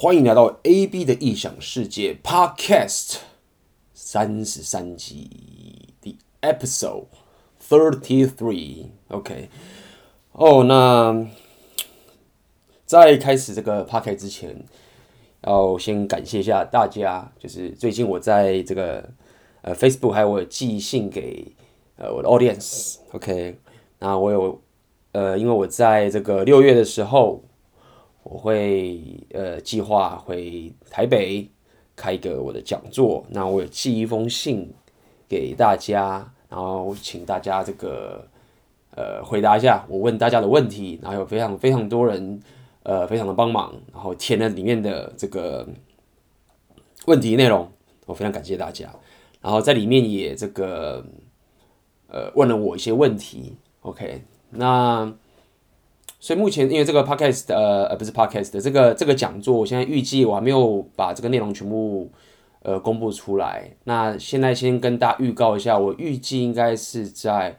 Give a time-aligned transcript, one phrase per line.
[0.00, 3.16] 欢迎来到 AB 的异想世界 Podcast
[3.92, 5.28] 三十三集
[6.00, 7.06] 的 Episode
[7.68, 8.84] Thirty Three。
[9.08, 9.48] OK，
[10.30, 11.26] 哦，那
[12.86, 14.64] 在开始这个 Podcast 之前，
[15.40, 17.32] 要先感谢一下大家。
[17.40, 19.10] 就是最近我在这个
[19.62, 21.44] 呃 Facebook 还有我寄信给
[21.96, 22.98] 呃我的 Audience。
[23.10, 23.58] OK，
[23.98, 24.62] 那我有
[25.10, 27.42] 呃，因为我在这个六月的时候。
[28.30, 29.00] 我会
[29.32, 31.50] 呃计划回台北
[31.96, 34.70] 开一个我的讲座，那我有寄一封信
[35.26, 38.28] 给大家，然后请大家这个
[38.94, 42.38] 呃回答一下我问大家的问题，然后有非常非常多人
[42.82, 45.66] 呃非常的帮忙，然后填了里面的这个
[47.06, 47.66] 问题内容，
[48.04, 48.94] 我非常感谢大家，
[49.40, 51.02] 然后在里面也这个
[52.08, 55.10] 呃问了我一些问题，OK，那。
[56.20, 62.10] 所以目前，因为这个 podcast 呃呃不是 podcast 的这个这个讲座，我现在预计我还没有把这个内容全部
[62.62, 63.70] 呃公布出来。
[63.84, 67.56] 那现在先跟大家预告一下，我预计应该是在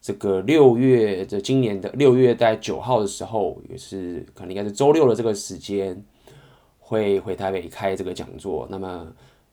[0.00, 6.02] 这个六月的今年的六月在九号的时候，也是可能应该是周六的这个时间，
[6.78, 8.66] 会回台北开这个讲座。
[8.70, 9.06] 那么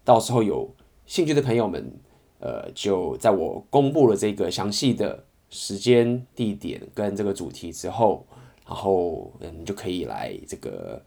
[0.05, 0.73] 到时候有
[1.05, 1.91] 兴趣的朋友们，
[2.39, 8.25] 呃，就在我公布了这个详细的时间、地点跟这个主题之后。
[8.67, 10.99] 然后，嗯，就可以来这个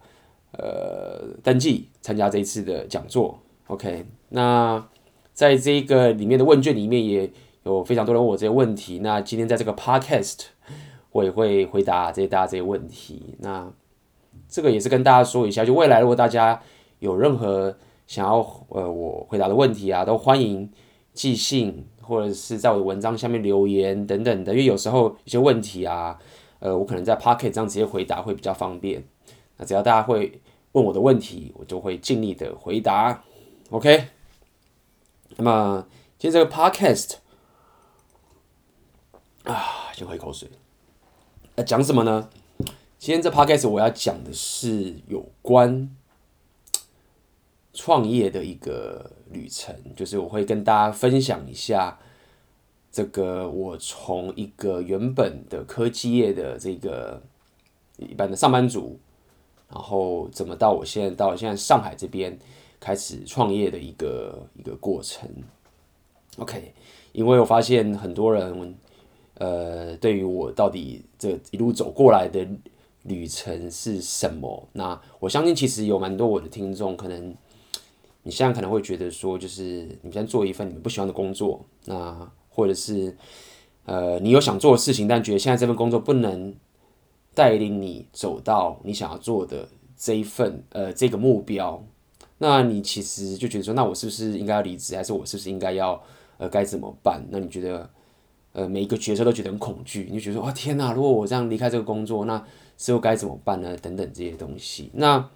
[0.53, 3.37] 呃登记参加这一次的讲座。
[3.67, 4.87] OK，那
[5.33, 7.29] 在这个里面的问卷里面也
[7.65, 9.01] 有非常多人问我这些问题。
[9.01, 10.45] 那今天在这个 Podcast
[11.11, 13.35] 我也会回答这些大家这些问题。
[13.41, 13.69] 那
[14.49, 16.63] 这个也是跟大家说一下，就未来如果大家
[17.01, 20.71] 有任何想要呃我回答的问题啊，都欢迎
[21.13, 26.17] 寄信或者是在我的文章下面留言等等的，因为有时候一些问题啊。
[26.61, 29.05] 呃，我可能在 Pocket 这样直接回答会比较方便。
[29.57, 30.41] 那只要大家会
[30.73, 33.23] 问我的问题，我就会尽力的回答。
[33.71, 34.09] OK。
[35.37, 35.87] 那么
[36.19, 37.15] 今天这个 Podcast
[39.45, 40.49] 啊，先喝一口水。
[41.55, 42.29] 要讲什么呢？
[42.99, 45.97] 今天这 Podcast 我要讲的是有关
[47.73, 51.99] 创业的一个旅程，就是我会跟大家分享一下。
[52.91, 57.23] 这个我从一个原本的科技业的这个
[57.99, 58.99] 一般的上班族，
[59.71, 62.37] 然后怎么到我现在到现在上海这边
[62.81, 65.29] 开始创业的一个一个过程。
[66.39, 66.73] OK，
[67.13, 68.75] 因为我发现很多人
[69.35, 72.49] 呃对于我到底这一路走过来的
[73.03, 77.37] 旅程是什么，那我相信其实有蛮多我的听众，可能
[78.23, 82.33] 你现在可能会觉得说，就是你现在做一份你们不喜欢的工作，那。
[82.59, 83.17] 或者是，
[83.85, 86.53] 呃，你有想做的事情，但觉得现在这份工作不能
[87.33, 91.87] 带领你走到你想要做的这一份，呃，这个目标，
[92.39, 96.03] 那你其实就觉得说，那我是不是应该要离职，还是我是不是应该要，
[96.39, 97.25] 呃，该怎么办？
[97.31, 97.89] 那你觉得，
[98.55, 100.93] 呃，每一个角色都觉得很恐惧，你就觉得说，哇，天哪！
[100.93, 102.45] 如果我这样离开这个工作，那
[102.77, 103.77] 之后该怎么办呢？
[103.77, 104.91] 等等这些东西。
[104.95, 105.31] 那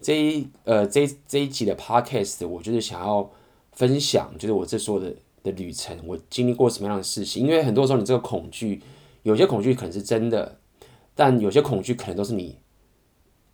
[0.00, 3.28] 这一，呃，这这一集的 podcast，我就是想要
[3.72, 5.12] 分享，就是我这说的。
[5.50, 7.44] 的旅程，我经历过什么样的事情？
[7.46, 8.82] 因为很多时候，你这个恐惧，
[9.22, 10.58] 有些恐惧可能是真的，
[11.14, 12.58] 但有些恐惧可能都是你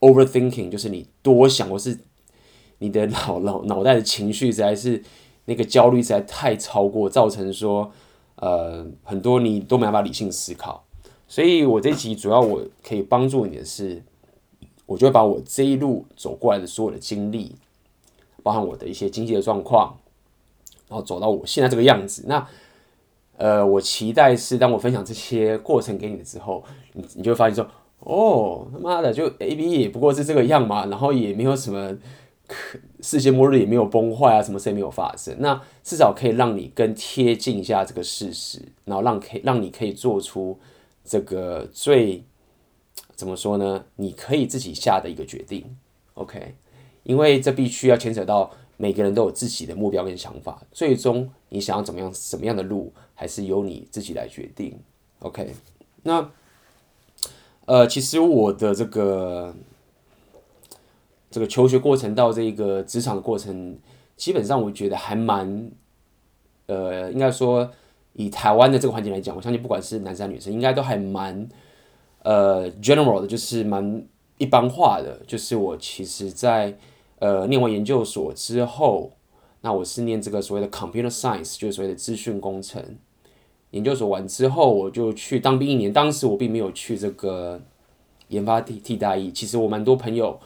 [0.00, 1.98] overthinking，就是你多想，或是
[2.78, 5.02] 你的脑脑脑袋的情绪实在是
[5.46, 7.90] 那个焦虑实在太超过，造成说
[8.36, 10.84] 呃很多你都没办法理性思考。
[11.26, 14.02] 所以我这一集主要我可以帮助你的是，
[14.86, 17.54] 我就会把我这一路走过来的所有的经历，
[18.42, 19.96] 包含我的一些经济的状况。
[20.94, 22.46] 然后走到我现在这个样子，那
[23.36, 26.62] 呃，我期待是当我分享这些过程给你之后，
[26.92, 27.66] 你你就会发现说，
[27.98, 31.92] 哦，他妈的，就 AB 也不过是这个样嘛，然后也没有什么
[33.00, 40.56] 世界末日也没有崩坏啊，什么事也没有发生，那至少可以让你更贴近一下这个事实，然后让可以让你可以做出
[41.04, 42.22] 这个最
[43.16, 43.84] 怎么说呢？
[43.96, 45.76] 你可以自己下的一个决定
[46.14, 46.54] ，OK，
[47.02, 48.52] 因为这必须要牵扯到。
[48.76, 54.78] 每个人都有自己的目标跟想法，最终你想要怎么样、什么样的路，还是由你自己来决定。
[55.20, 55.54] OK，
[56.02, 56.30] 那
[57.66, 59.54] 呃，其实我的这个
[61.30, 63.78] 这个求学过程到这个职场的过程，
[64.16, 65.70] 基本上我觉得还蛮
[66.66, 67.70] 呃，应该说
[68.12, 71.48] 以台湾的这个环境来讲，我相信不管是男生女生，应该都还蛮
[72.22, 74.04] 呃 general 的，就是蛮
[74.38, 75.20] 一般化的。
[75.26, 76.76] 就是我其实，在
[77.18, 79.12] 呃，念完研究所之后，
[79.62, 82.82] 那我是念这个所谓的 computer science，就是所谓的资讯工程。
[83.70, 85.92] 研究所完之后，我就去当兵一年。
[85.92, 87.60] 当时我并没有去这个
[88.28, 89.32] 研发替替代役。
[89.32, 90.38] 其实我蛮多朋友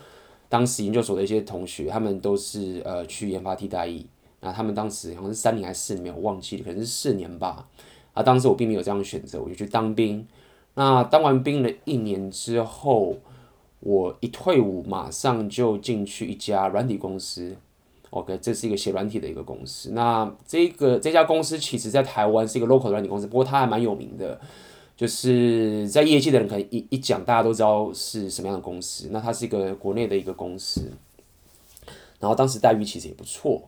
[0.48, 4.06] 当时研究所的一些同学，他们都是呃去研发替代役，
[4.40, 7.68] 那他们当时好像是三年还是四年，没有忘记了，可能是四年吧。
[8.14, 10.26] 啊，当时我并没有这样选择，我就去当兵。
[10.74, 13.16] 那当完兵了一年之后，
[13.80, 17.56] 我一退伍，马上就进去一家软体公司。
[18.10, 19.90] OK，这是一个写软体的一个公司。
[19.92, 24.40] 那这个这家公司其实在台湾是一个 local 的软体公司，不过它还蛮有名的。
[24.96, 29.10] 就是在业界的人可能一一讲，大家都知道是什么样的公司。
[29.12, 30.90] 那它是一个国内的一个公司，
[32.18, 33.62] 然后当时待遇其实也不错，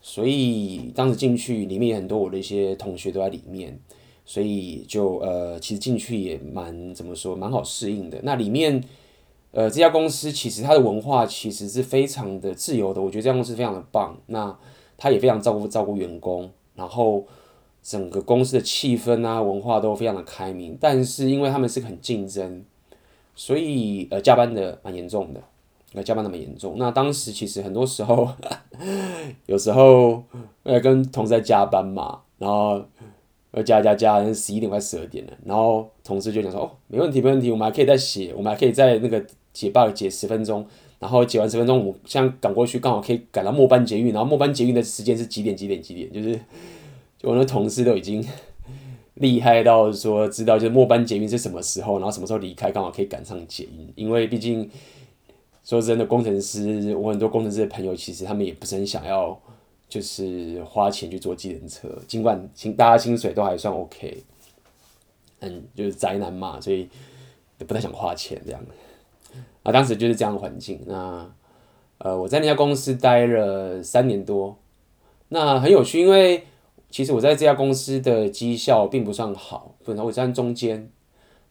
[0.00, 3.78] 所以当时进去里面有很多我的一些同学都在里面，
[4.24, 8.18] 所以就呃其实进去也蛮怎么说蛮好适应的。
[8.22, 8.82] 那里面
[9.52, 14.18] 呃这家公司其实它的文化其实是非常的自由的，我觉得这家公司非常的棒。
[14.26, 14.54] 那
[14.98, 17.24] 它也非常照顾照顾员工，然后。
[17.84, 22.64] 整个公司的气氛啊，文化都非常的开明，但是因为他们是很竞争，
[23.34, 25.42] 所以呃加班的蛮严重的，
[25.92, 26.76] 呃加班的蛮严重。
[26.78, 28.28] 那当时其实很多时候，
[29.46, 30.22] 有时候
[30.62, 32.80] 呃跟同事在加班嘛，然后
[33.50, 40.66] 呃加加加，十一点快十二点了，然后同事就讲说哦没问题没问题，我们还可以再写，我们还可以在那个解 bug 解十分钟，
[40.98, 46.38] 然后解完十分钟，我们现在赶过去刚好可以赶到末班捷运，然后末班捷运的时间是几点几点几点，就是。
[47.24, 48.20] 我的同事都已经
[49.14, 53.92] 厉害到说知道就是末班捷运是什么时候，然后什么时候离开，刚好可以赶上捷运。
[53.94, 54.68] 因为毕竟
[55.62, 59.40] 说真的，工程师，我很多工程师的朋友其实他们也不是很想要，
[59.88, 64.20] 就是花钱去坐计程车，尽管薪大家薪水都还算 OK，
[65.38, 66.88] 嗯，就是宅男嘛，所以
[67.58, 68.60] 也不太想花钱这样。
[69.62, 70.80] 啊，当时就是这样环境。
[70.86, 71.30] 那
[71.98, 74.56] 呃，我在那家公司待了三年多，
[75.28, 76.44] 那很有趣，因为。
[76.90, 80.90] 其实我在这家公司的绩效并不算好，可能我站中间。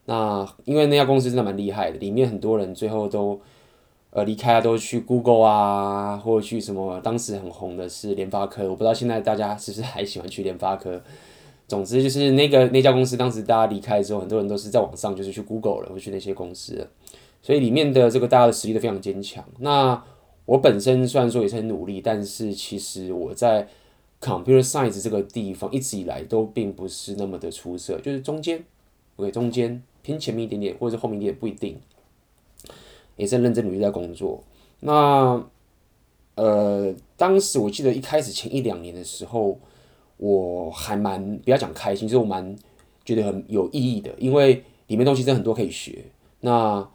[0.05, 3.41] 那因为那家公司真的蛮厉害的，里面很多人最后都
[4.11, 8.69] 呃离开啊，都去 Google 啊，或者去什么当时很红的是联发科。
[8.69, 11.01] 我不知道现在大家是不是还喜欢去联发科。
[11.67, 16.87] 总之就是那个那家公司当时大家离开之后，很多人都是在网上就是去 Google 了，或去那些公司。
[17.41, 19.43] 所以里面的这个大家的实力都非常坚强。
[19.59, 20.03] 那
[20.45, 23.67] 我本身虽然说也是很努力，但是其实我在。
[24.23, 28.63] Computer Science 这个地方一直以来都并不是那么的出色，就是中间
[29.15, 31.79] ，OK，中间偏前面一点点，或者是后面一点点不一定，
[33.15, 34.43] 也是认真努力在工作。
[34.81, 35.43] 那
[36.35, 39.57] 呃，当时我记得一开始前一两年的时候，
[40.17, 42.55] 我还蛮不要讲开心，就是我蛮
[43.03, 46.05] 觉得很有意义的，因为里面东西真的很多可以学。
[46.41, 46.87] 那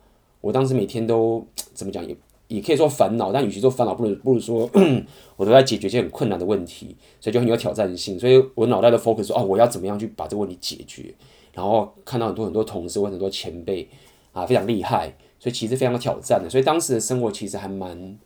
[0.47, 2.17] 我当时每天都 怎么讲也。
[2.49, 4.71] 也可以说烦恼，但与其说烦恼，不如不如说
[5.35, 8.17] 我都在解决一些很困难的问题，所以就很有挑战性。
[8.17, 11.13] 所以我脑袋的 focus 说，哦，我要怎么样去把这个问题解决？
[11.53, 13.89] 然后看到很多很多同事或很多前辈
[14.33, 16.49] 啊，非常厉害，所以其实非常的挑战的。
[16.49, 18.17] 所以当时的生活其实还蛮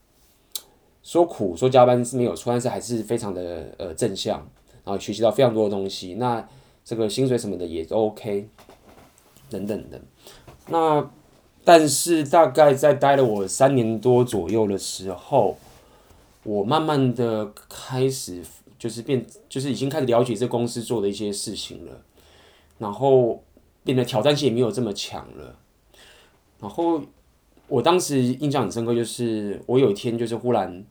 [1.02, 4.37] 说苦说加班是没有错，但是还是非常的呃正向，
[4.84, 6.16] 然后学习到非常多的东西。
[6.19, 6.46] 那
[6.84, 8.46] 这个薪水什么的也都 OK，
[9.49, 9.99] 等等的。
[10.69, 11.11] 那。
[11.65, 15.57] 但是大概在待了我三年多左右的时候，
[16.43, 18.43] 我慢慢的开始
[18.79, 22.03] 就是变，就是已经开始了解这公司做的一些事情了，
[22.79, 23.43] 然后
[23.85, 25.55] 变得挑战性也没有这么强了。
[26.59, 27.03] 然后
[27.69, 30.85] 我当时印象很深刻，就是我有一天就是忽然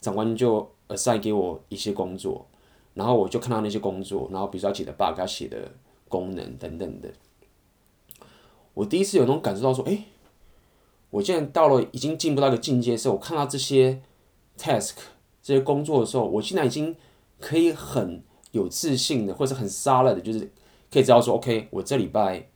[0.00, 2.46] 长官就 assign 给我一些工作，
[2.94, 5.70] 然后我就看到那些工作，然后比如说写的 bug，他写的
[6.08, 7.08] 功能等等的。
[8.74, 10.04] 我第一次有那种感受到说，哎，
[11.10, 14.00] 我现在到了已经进步到一个境界的时候，我看到这些
[14.56, 14.92] task
[15.42, 16.94] 这些工作的时候，我现在已经
[17.38, 18.22] 可以很
[18.52, 20.50] 有自信的，或者很 solid 的，就是
[20.90, 22.48] 可以知道说，OK，我这礼拜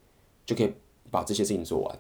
[0.47, 0.73] 就可以
[1.11, 1.99] 把这些事情做完。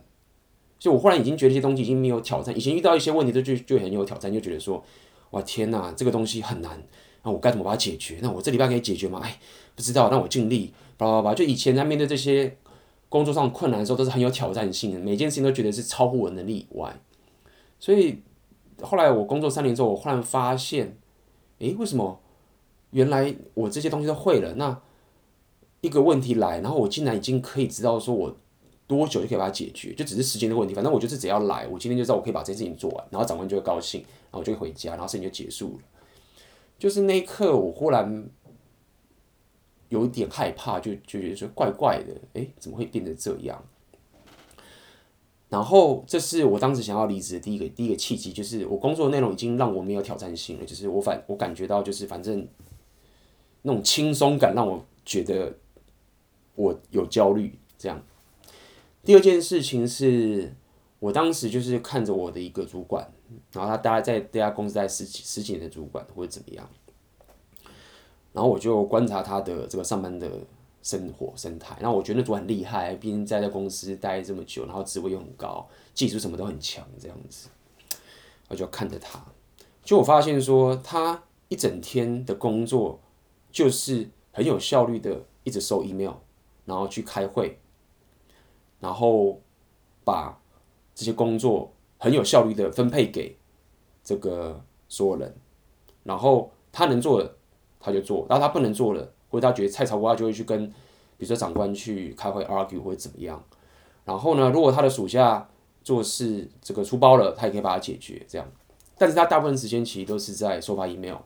[0.78, 4.82] 就我忽然已经觉得这些东西已经没有挑战，以前遇到一些问题都就就很有挑战，就觉得说，
[5.30, 6.82] 哇天哪，这个东西很难，
[7.22, 8.18] 那我该怎么把它解决？
[8.22, 9.20] 那我这礼拜可以解决吗？
[9.24, 9.38] 哎，
[9.74, 12.56] 不知道，那我尽力，叭叭叭，就以前在面对这些。
[13.14, 16.92] 工作上困难的时候都是很有挑战性的，每件事情都觉得是超乎我能力以外。
[17.78, 18.20] 所以
[18.82, 20.96] 后来我工作三年之后，我忽然发现，
[21.60, 22.18] 诶，为什么
[22.90, 24.54] 原来我这些东西都会了？
[24.54, 24.76] 那
[25.80, 28.36] 一个问题来，然后我竟然已经可以知道说我
[28.88, 30.74] 多久就可以把它解决，就只是时间的问题。
[30.74, 35.84] 反正我就是只要来，我今天就知道我可以把这件事情做完，然后长官就会高兴，然后我就会回家，然后事情就结束了。
[36.80, 38.28] 就是那一刻，我忽然。
[39.88, 43.62] 有一点害怕，就就觉得说怪怪的，诶，怎么会变成这样？
[45.48, 52.48] 然后这是我当时想要离职的第一个第一个契机，就是我工作内容已经让我没有挑战性了，就是我反我感觉到就是反正
[53.62, 55.54] 那种轻松感让我觉得
[56.56, 58.02] 我有焦虑这样。
[59.04, 60.52] 第二件事情是
[60.98, 63.08] 我当时就是看着我的一个主管，
[63.52, 66.68] 然后他大概在这家公司待十几十几年的主管或者怎么样，
[68.34, 70.28] 然后我就观察他的这个上班的
[70.82, 77.48] 生活生态，然后我觉得那主管很厉害，毕竟在这公司待这么久，然后职位又很高，技术什么都很强，这样子，
[78.48, 79.24] 我就看着他，
[79.84, 83.00] 就我发现说他一整天的工作
[83.52, 86.14] 就是很有效率的，一直收 email，
[86.64, 87.60] 然后去开会，
[88.80, 89.40] 然后
[90.04, 90.38] 把
[90.92, 93.38] 这些工作很有效率的分配给
[94.02, 95.34] 这个所有人，
[96.02, 97.36] 然后他能做的
[97.84, 100.74] 他就做，然后他不能做了或者他觉得太超过，他就会去跟比
[101.18, 103.42] 如说长官去开会 argue 或者怎么样。
[104.04, 105.48] 然后呢，如果他的属下
[105.82, 108.46] 做事这个出包了，他也可以把它解决这样。
[108.96, 111.18] 但是他大部分时间其实都是在收发 email。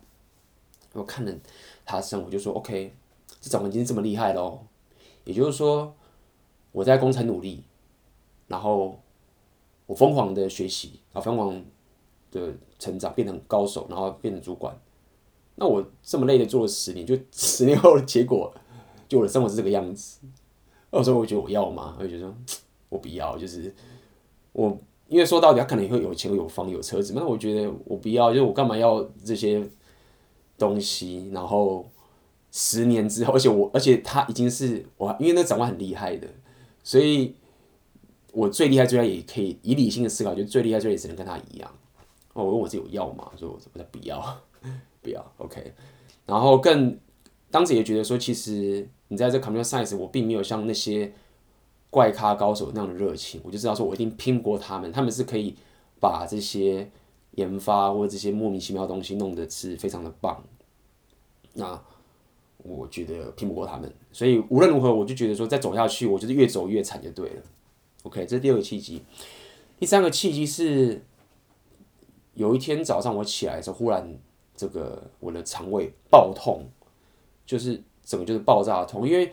[0.94, 1.32] 我看了
[1.84, 2.92] 他的生活，就说 OK，
[3.40, 4.60] 这长官今天这么厉害喽。
[5.24, 5.94] 也就是说，
[6.72, 7.62] 我在工厂努力，
[8.46, 8.98] 然后。
[9.88, 11.64] 我疯狂的学习啊，疯狂
[12.30, 14.78] 的成长，变成高手，然后变成主管。
[15.58, 18.52] 那我这么累的做了十年，就十年后的结果，
[19.08, 20.20] 就我的生活是这个样子。
[20.90, 21.96] 那时候我觉得我要吗？
[21.98, 22.32] 我就觉得
[22.88, 23.74] 我不要，就是
[24.52, 29.68] 我因为说到底，他可能也会有钱、有房、有车子，那我觉得我不要，就是我干嘛要这些
[30.56, 31.28] 东西？
[31.32, 31.88] 然后
[32.52, 36.28] 十年之后，而且我，而且他已经是我，因为那长官很厉害的，
[36.82, 37.34] 所以。
[38.30, 41.68] 我最厉害，最厉害也可以以理性的思考，就最厉害，最厉害只能跟他一样。
[42.34, 43.32] 哦，我问我自己有要吗？
[43.36, 44.22] 所以我我不要，
[45.08, 45.32] 不要。
[45.38, 45.72] OK。
[46.26, 46.98] 然后更
[47.50, 51.10] 当时也觉得说，其实你在这 Computer Science，我并没有像那些
[51.88, 53.40] 怪咖高手那样的热情。
[53.42, 55.54] 我就知道说我一定拼不过他们，他们是可以
[55.98, 56.90] 把这些
[57.32, 60.44] 研发或者这些莫名其妙的东西弄得是非常的棒。
[61.54, 61.82] 那
[62.58, 67.42] 我觉得拼不过他们，所以无论如何，我就觉得说再走下去，我就是越走越惨就对了。
[68.02, 69.02] OK，这是第二个契机。
[69.78, 71.02] 第三个契机是，
[72.34, 74.18] 有一天早上我起来的时候，忽然
[74.58, 76.66] 这个我的肠胃爆痛，
[77.46, 79.08] 就是整个就是爆炸痛。
[79.08, 79.32] 因为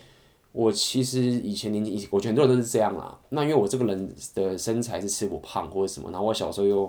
[0.53, 3.19] 我其实以前年纪，我觉得很多人都是这样啦。
[3.29, 6.83] 那因为我这个人的身材是吃不胖或者什么，然后我小时候又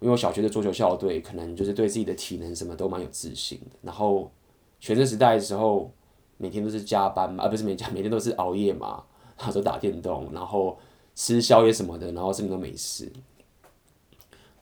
[0.00, 3.76] 因为我小学的足球校队，可能就是对自己的体能什么都蛮有自信的。
[3.82, 4.30] 然后
[4.78, 5.90] 学生时代的时候，
[6.36, 9.02] 每天都是加班嘛，啊不是每天，每天都是熬夜嘛。
[9.38, 10.78] 然后都打电动，然后
[11.14, 13.10] 吃宵夜什么的，然后身体都没事。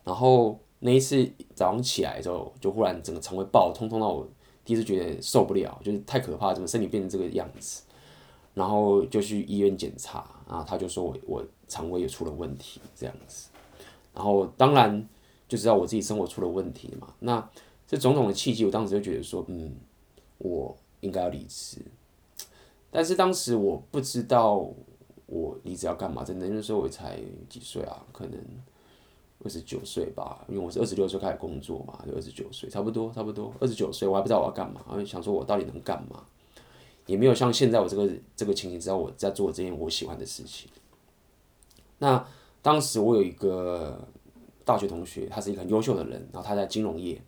[0.05, 4.27] 然后那一次早上起来之后，就忽然整个肠胃爆痛，痛到我
[4.63, 7.83] 第一次觉得受不了，就是太可怕，怎么身体变成这个样子？
[8.53, 13.49] 然后就去医院检查，然后他就说我我肠胃也出了问题这样子。
[14.13, 15.07] 然后当然
[15.47, 17.13] 就知道我自己生活出了问题嘛。
[17.19, 17.49] 那
[17.87, 19.75] 这种种的契机，我当时就觉得说，嗯，
[20.39, 21.77] 我应该要离职。
[22.91, 24.67] 但是当时我不知道
[25.27, 28.05] 我离职要干嘛，真的那时候我才几岁啊？
[28.11, 28.39] 可能
[29.43, 36.23] 二十九岁吧，因为我是二十六岁开始工作嘛，就二十九岁，差不多差不多二十九岁，我还不知道我要干嘛，然后想说我到底能干嘛，
[37.05, 40.69] 也没有像现在我这个这个情形，知道我在做这件我喜欢的事情。
[41.99, 42.25] 那
[42.61, 44.07] 当时我有一个
[44.63, 47.21] 大学同学，他是一个很优秀的人，然后他在金融业。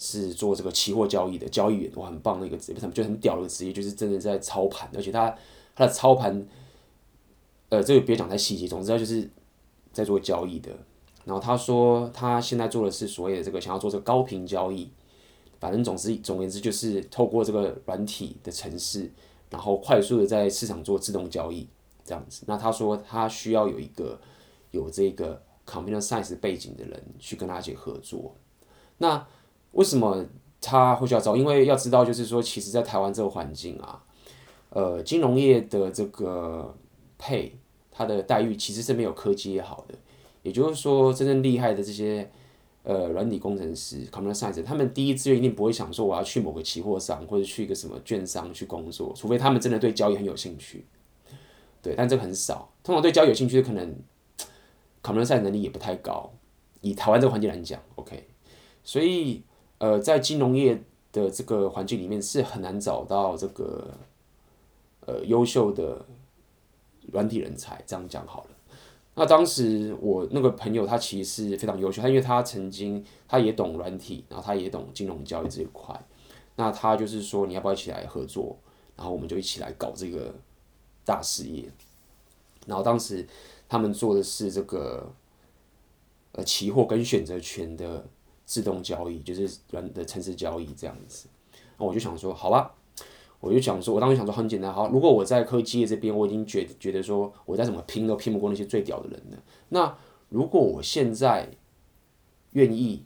[0.00, 5.36] 是做这个期货交易的交易员，我很棒的一个职业，他们就很屌的职业，就是真的在操盘，而且他
[5.74, 6.46] 他的操盘，
[7.68, 9.28] 呃，这个别讲太细节，总之他就是
[9.92, 10.70] 在做交易的。
[11.28, 14.90] 然后他说他现在做的是所谓的这个想要做这个高频交易，
[15.60, 19.12] 反正总之总而言之就是透过这个软体的程式，
[19.50, 21.68] 然后快速的在市场做自动交易
[22.04, 22.44] 这样子。
[22.46, 24.18] 那他说他需要有一个
[24.70, 28.34] 有这个 computer science 背景的人去跟他一起合作，
[28.96, 29.26] 那。
[29.72, 30.24] 为什么
[30.62, 31.36] 他会需要招？
[31.36, 34.02] 因为要知道，就是说，其实，在台湾这个环境啊，
[34.70, 36.74] 呃，金融业的这个
[37.18, 37.54] 配，
[37.90, 39.94] 它的待遇其实是没有科技业好的。
[40.42, 42.30] 也就是说，真正厉害的这些
[42.82, 50.84] 呃软体工程师 c o m p u t e science），他们第一志愿一定不会想说我要去某个期货商或者去一个什么券商去工作，除非他们真的对交易很有兴趣。
[51.82, 52.70] 对，但这个很少。
[52.82, 53.86] 通常对交易有兴趣的，可能
[54.38, 56.32] c o m p u t e science 能力也不太高。
[56.80, 58.26] 以台湾这个环境来讲，OK，
[58.82, 59.42] 所以。
[59.80, 63.94] 呃，在金融业的这个环境里面是很难找到这个
[65.06, 66.04] 呃优秀的
[67.12, 68.50] 软体人才，这样讲好了。
[69.18, 75.94] 那当时我那个朋友他其实是非常优秀，他因为他曾经他也懂软体，然后他也懂金融交易这一块。
[76.56, 78.56] 那他就是说，你要不要一起来合作？
[78.96, 80.34] 然后我们就一起来搞这个
[81.04, 81.68] 大事业。
[82.66, 83.26] 然后当时
[83.68, 85.12] 他们做的是这个
[86.32, 88.06] 呃期货跟选择权的。
[88.48, 91.28] 自动交易就是软的程式交易这样子，
[91.76, 92.74] 那我就想说，好吧，
[93.40, 99.38] 我就想说，我当时想说很简单，好，如果我在科技业这边，我已经觉觉得说我再怎么拼都拼不过那些最屌的人了。
[99.68, 99.96] 那
[100.28, 101.48] 如果我现在
[102.52, 103.04] 愿意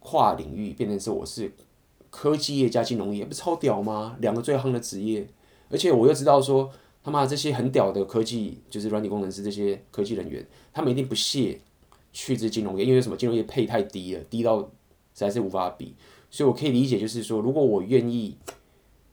[0.00, 1.52] 跨领域变成是我是
[2.10, 4.16] 科技业加金融业，不是超屌吗？
[4.20, 5.28] 两个最夯的职业，
[5.70, 6.70] 而且我又知道说
[7.04, 11.60] 他妈这些很屌的科技，就是软体工程师这些科技人员，他们一定不屑
[12.12, 13.16] 去这金融业，因为什么？
[13.16, 14.68] 金融业配太低了，低到实
[15.12, 15.94] 在是无法比。
[16.30, 18.36] 所以我可以理解，就是说，如果我愿意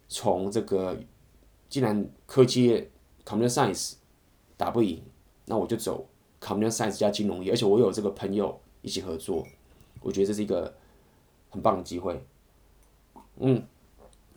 [0.08, 0.98] 从这个
[1.70, 2.90] 既然科技
[3.26, 3.94] computer science
[4.58, 5.02] 打不赢，
[5.46, 6.08] 那我就走
[6.40, 9.46] computer science 加金融业，而且我有这个朋友一起合作，
[10.02, 10.74] 我觉得这是一个
[11.50, 12.24] 很棒的机会。
[13.38, 13.64] 嗯，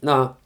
[0.01, 0.37] 那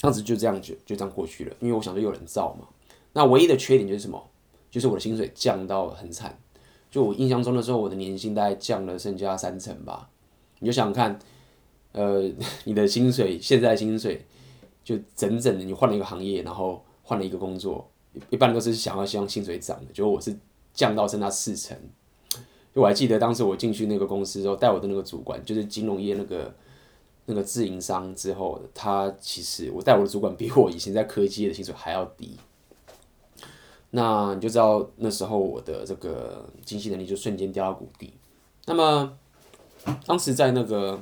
[0.00, 2.66] 当时就这样就就这样过去了，因为我想说有人造嘛。
[3.12, 4.30] 那唯一的缺点就是什么？
[4.70, 6.38] 就是我的薪水降到很惨。
[6.90, 10.08] 就我印象中的时候，我的年薪大概降了剩下三成吧。
[10.60, 11.18] 你就想想看，
[11.92, 12.30] 呃，
[12.64, 14.24] 你的薪水现在薪水
[14.84, 17.88] 就整整的，你换了一个行业，然后换了一个工作，
[18.30, 20.36] 一般都是想要希望薪水涨的，结果我是
[20.72, 21.76] 降到剩下四成。
[22.74, 26.54] 就我还记得当时我进去那个公司之后，带我的那个主管就是金融业那个
[27.26, 32.36] 那个自营商之后，他其实我带我的主管比我以前在科技业的薪水还要低。
[33.90, 38.14] 那你就知道那时候我的这个经济能力就瞬间掉到谷底。
[38.66, 39.18] 那么
[40.06, 41.00] 当时在那个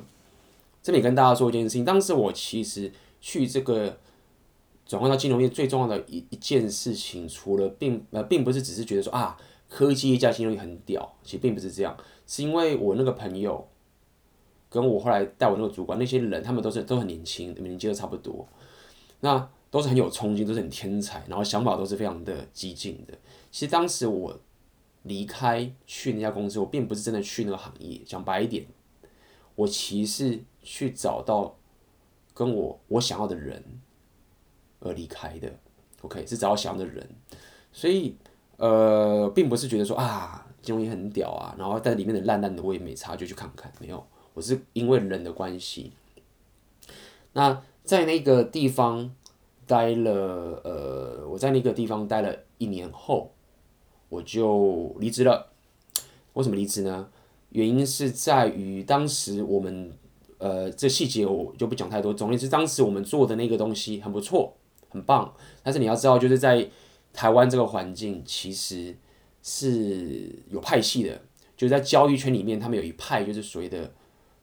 [0.81, 3.97] 这里跟大家说一件事情，当时我其实去这个
[4.85, 11.95] 转换到金融业最重要的一一件事情，除了并呃并不是只是觉得说啊科技业加金融业很屌，其实并不是这样，
[12.25, 13.67] 是因为我那个朋友
[14.69, 18.47] 跟我后来带我那个主管那些人，他们都是都很年轻，年纪都差不多，
[19.21, 19.49] 那。
[19.71, 23.13] 都是很有冲劲，都是很天才，然后想法都是非常的激进的。
[23.51, 24.35] 其实当时我
[25.03, 28.01] 离开去那家公司，我并不是真的去那个行业。
[28.03, 28.65] 讲白一点，
[29.53, 30.39] 我其实
[30.71, 31.55] 去找到
[32.35, 33.63] 跟我我想要的人
[34.79, 35.51] 而离开的。
[36.01, 37.09] OK，是找到想要的人，
[37.71, 38.15] 所以
[38.57, 43.71] 呃，并不是觉得说啊，金融业很屌啊，然后在里面的烂烂的我也没差，就去看看。
[43.79, 45.93] 没有，我是因为人的关系。
[47.33, 49.15] 那在那个地方。
[49.69, 53.31] 待了呃，我在那个地方待了一年后，
[54.09, 55.51] 我就离职了。
[56.33, 57.07] 为什么离职呢？
[57.49, 59.93] 原因是在于当时我们
[60.39, 62.13] 呃，这细节我就不讲太多。
[62.13, 64.57] 总之是当时我们做的那个东西很不错，
[64.89, 65.31] 很棒。
[65.61, 66.67] 但是你要知道，就是在
[67.13, 68.97] 台湾这个环境，其实
[69.43, 71.21] 是有派系的。
[71.57, 73.91] 就是在交易圈里面，他们有一派就是所谓的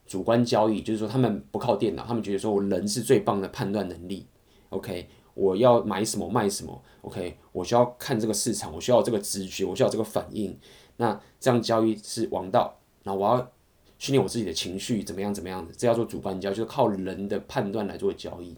[0.07, 4.27] 主观交易，就是说他们不靠电脑，他们觉得说我人是最棒的判断能力。
[4.69, 6.83] OK，我要买什么卖什么。
[7.01, 10.59] OK，我需要看这个市场，我需要这个直觉，我需要这个反应。
[10.99, 12.79] 那这样交易是王道。
[13.05, 13.51] 那我要
[13.99, 18.57] 训练我自己的情绪，怎么样怎么样的，这叫做主观交易，就是靠人的判断来做交易。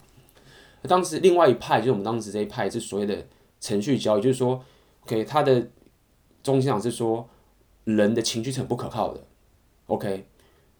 [0.82, 3.26] 那当时另外一派就是我们当时这一派是所谓的
[3.60, 4.64] 程序交易，就是说
[5.04, 5.68] ，OK，它的
[6.42, 7.28] 中心思想是说
[7.84, 9.26] 人的情绪是很不可靠的。
[9.86, 10.26] OK，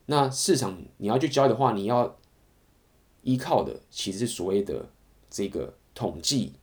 [0.07, 2.17] 那市场你要去交易的话，你要
[3.23, 4.91] 依靠的其实是所谓的。
[5.31, 6.55] 这个统计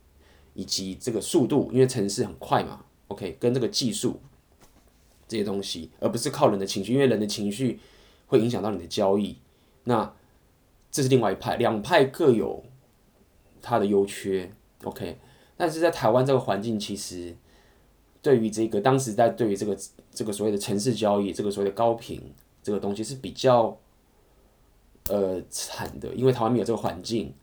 [0.55, 4.19] 以及这个速度，因为程式很快嘛，OK，跟这个技术
[5.28, 7.80] 这些东西，而不是靠人的情绪，因为人的情绪
[8.28, 9.38] 会影响到你的交易。
[9.86, 10.14] 那
[10.92, 12.64] 这是另外一派，两派各有
[13.62, 14.52] 它的优缺
[14.84, 15.18] ，OK。
[15.58, 17.36] 但是在台湾这个环境，其实
[18.22, 19.78] 对于这个当时在对于这个
[20.12, 22.22] 这个所谓的城市交易，这个所谓的高频
[22.62, 23.78] 这个东西是比较
[25.10, 27.34] 呃惨的，因为台湾没有这个环境。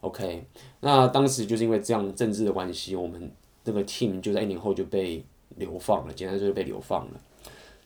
[0.00, 0.44] OK，
[0.80, 3.30] 那当时就是因为这样政治的关系，我们
[3.62, 5.24] 这个 team 就在一年后就被
[5.56, 7.20] 流放了，简单说就被流放了。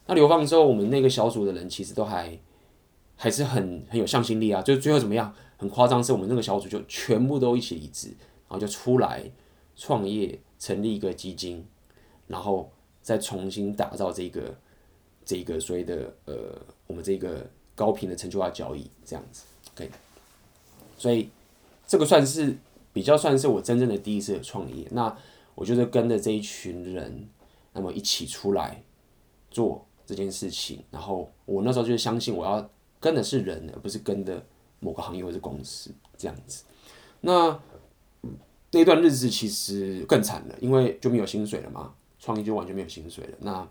[0.06, 2.38] 那流放之后，我们那个小组的人其实都还
[3.16, 4.62] 还是很很有向心力啊。
[4.62, 5.34] 就最后怎么样？
[5.56, 8.08] 很夸张，是我们那个小组就全部都一起离职，
[8.48, 9.22] 然后就出来
[9.76, 11.64] 创业，成立一个基金，
[12.26, 12.70] 然后
[13.02, 14.54] 再重新打造这个
[15.24, 16.34] 这个所谓的呃
[16.86, 19.44] 我们这个高频的程序化交易这样子。
[19.74, 19.90] OK，
[20.96, 21.28] 所以。
[21.88, 22.56] 这个算是
[22.92, 25.16] 比较算是我真正的第一次创业，那
[25.54, 27.28] 我就是跟着这一群人，
[27.74, 28.82] 那么一起出来
[29.52, 30.82] 做这件事情。
[30.90, 34.42] 然后我那时候就相信我要跟的是人，而不是跟的
[34.80, 36.64] 某个行业或者公司这样子。
[37.20, 37.60] 那
[38.70, 43.38] 那段日子其实更惨了，因为就没有薪水了嘛，创业就完全没有薪水了。
[43.40, 43.68] 那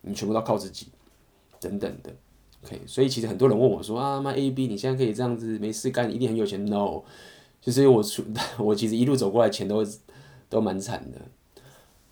[0.00, 0.86] 你全部都靠自己，
[1.60, 2.14] 等等的。
[2.64, 7.02] OK，所以其实很多人问我说啊，妈 AB，你现在可以这样子没事干，一定很有钱？No。
[7.60, 8.24] 就是我出，
[8.58, 9.86] 我其实一路走过来，钱都
[10.48, 11.20] 都蛮惨的，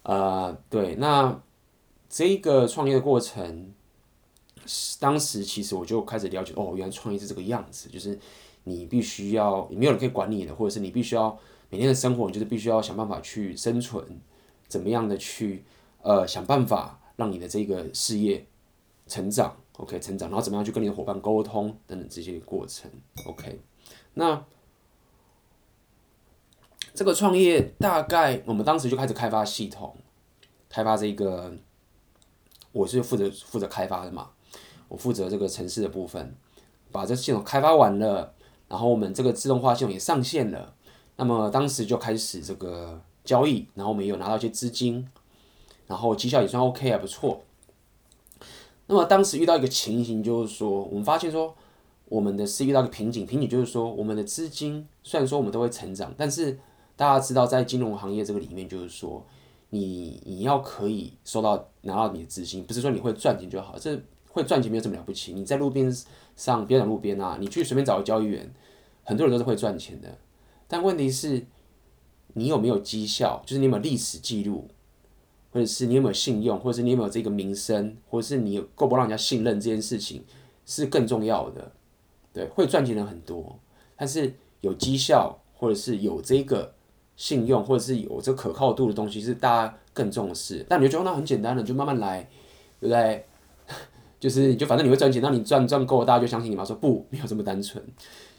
[0.05, 1.43] 啊、对，那
[2.11, 3.73] 这个创业的过程，
[4.99, 8.19] 当时其实我就开始了解，哦，原来创业是这个样子，就是
[8.65, 11.39] 你必须要，没有人可以管你的，或者是你必须要
[11.71, 14.05] 每天的生活，你就是必须要想办法去生存，
[14.67, 15.65] 怎么样的去
[16.03, 18.45] 呃想办法让你的这个事业
[19.07, 19.57] 成长。
[19.77, 22.91] OK 成长，然后怎么样去跟你的伙伴沟通等等这些过程
[23.25, 23.59] ，OK，
[24.13, 24.45] 那
[26.93, 29.97] 这个创业大概我们当时就开始开发系统，
[30.69, 31.57] 开发这个，
[32.73, 34.31] 我是负责负责开发的嘛，
[34.89, 36.35] 我负责这个城市的部分，
[36.93, 38.33] 把这系统开发完了，
[38.69, 40.75] 然后我们这个自动化系统也上线了，
[41.17, 45.09] 那么当时就开始这个交易，然后我们也有拿到一些资金，
[45.87, 47.43] 然后绩效也算 OK 还不错。
[48.87, 51.55] 那么当时遇到一个情形，就是说，我们发现说，
[52.07, 56.59] 我们的是遇到一个瓶颈，瓶颈就是说，我们的资金虽然说我们都会成长，但是
[56.97, 59.25] 大家知道，在金融行业这个里面，就是说，
[59.71, 65.33] 你你要可以收到拿到你的资金，不是说你会赚钱就好，这会赚钱没有这么了不起。
[65.33, 65.93] 你在路边
[66.37, 68.53] 上，别讲路边啊，你去随便找个交易员，
[69.05, 70.19] 很多人都是会赚钱的，
[70.69, 71.45] 但问题是，
[72.35, 74.69] 你有没有绩效，就是你有没有历史记录。
[75.53, 80.25] 或者是你有没有信用，或者是你有没有这个名声，或者是你够不让人家信任这件事情
[80.65, 81.73] 是更重要的。
[82.33, 83.59] 对，会赚钱的人很多，
[83.97, 86.73] 但是有绩效或者是有这个
[87.21, 90.65] 信用，或者是有这可靠度的东西是大家更重视。
[90.67, 92.27] 但你就觉得那很简单的，就慢慢来，
[92.81, 93.27] 对不对？
[94.19, 96.65] 就是你就反正你会赚钱，那你赚赚够，大家就相信你嘛。
[96.65, 97.85] 说不，没有这么单纯。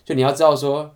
[0.03, 0.89] 就你要知道说，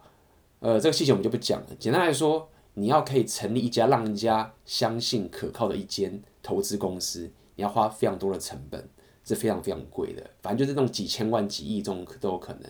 [0.61, 1.67] 呃，这个细节我们就不讲了。
[1.77, 2.49] 简单来说。
[2.77, 8.89] 你要可以成立一家让人家相信可靠的一间投资公司，你要花非常多的成本，
[9.23, 10.21] 是非常非常贵的。
[10.41, 12.63] 反正就是那种几千万、几亿这种都有可能。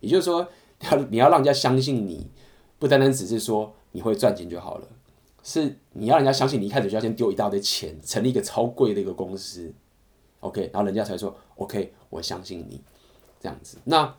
[0.00, 0.44] 也就是说，
[0.80, 2.26] 你要你要让人家相信你，
[2.80, 4.88] 不单单只是说你会赚钱就好了，
[5.42, 9.72] 是你要人家相信你一开始就要先丢一大堆钱，成立一个超贵的一个公司
[10.40, 12.80] ，OK，然后人家才说 OK，我相信你
[13.40, 13.78] 这样子。
[13.84, 14.14] 那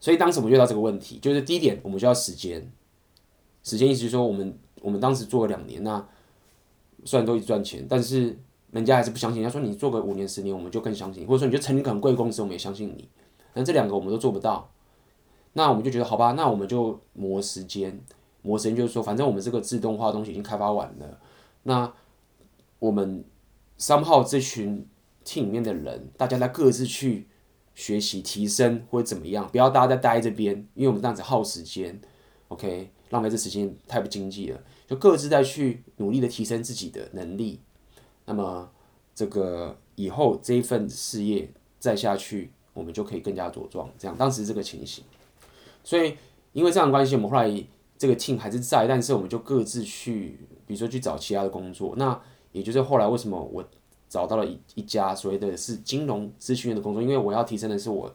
[0.00, 2.70] 所以当时我们遇到这个问题，就是第一点，我们需要时间。
[3.62, 6.04] 时间意思就是说，我们我们当时做了两年，那
[7.04, 8.36] 虽然都一直赚钱，但是
[8.72, 9.40] 人家还是不相信。
[9.42, 13.08] 他说你做个五年十年，我们就更相信；或者说你就成立个很贵公司，我们也相信你。
[13.54, 14.68] 那这两个我们都做不到，
[15.52, 18.00] 那我们就觉得好吧，那我们就磨时间。
[18.42, 21.20] 磨时间就是说，反正我们这个自动化东西已经开发完了，
[21.62, 21.92] 那
[22.78, 23.24] 我们
[23.78, 24.86] 三号这群
[25.24, 27.28] team 里面的人，大家在各自去
[27.74, 32.00] 学习提升或者怎么样，不要大家再待这边，因为我们这样子耗时间。
[32.48, 32.90] OK。
[33.12, 37.60] 浪费这时间太不经济了，就各自再去努力的提升自己的能力，
[38.24, 38.70] 那么
[39.14, 43.90] 这个以后这一份事业再下去，我们就可以更加茁壮。
[43.98, 45.04] 这样当时这个情形，
[45.84, 46.16] 所以
[46.54, 47.46] 因为这样的关系，我们后来
[48.02, 50.36] 这个 team 还是在，但是我们就各自去，
[50.66, 51.94] 比如说去找其他的工作。
[51.96, 53.64] 那也就是后来为什么我
[54.08, 58.12] 找到了一一家所谓的是金融咨询员的工作，因为我要提升的是我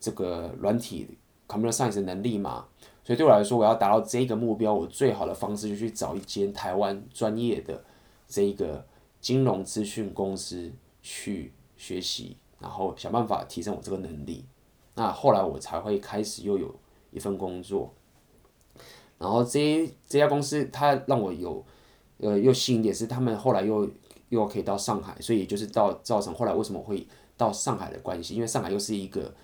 [0.00, 2.68] 这个软体 computer science 的能力嘛。
[3.04, 7.84] 所以对我来说，我要达到这个目标，我最好的方式就去找一间台湾专业的
[8.26, 8.86] 这一个
[9.20, 14.46] 金融资讯公司去学习，然后想办法提升我这个能力。
[14.94, 16.74] 那后来我才会开始又有
[17.10, 17.92] 一份工作，
[19.18, 21.64] 然后这这家公司它让我有
[22.18, 23.88] 呃又吸引点是他们后来又
[24.28, 29.34] 又可以到上海，所以就是到造成后来为什么会到上海的关系，因为上海又是一个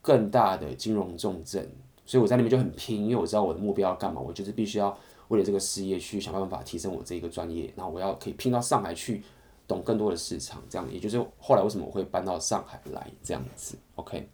[0.00, 1.70] 更大的金融重镇。
[2.04, 9.24] 所以我在那边就很拼，因为我知道我的目标要干嘛，我就是必须要为了这个事业去想办法提升我这一个专业，然后我要可以拼到上海去，
[9.66, 14.28] 懂更多的市场，这样也就是后来为什么我会搬到上海来这样子，OK，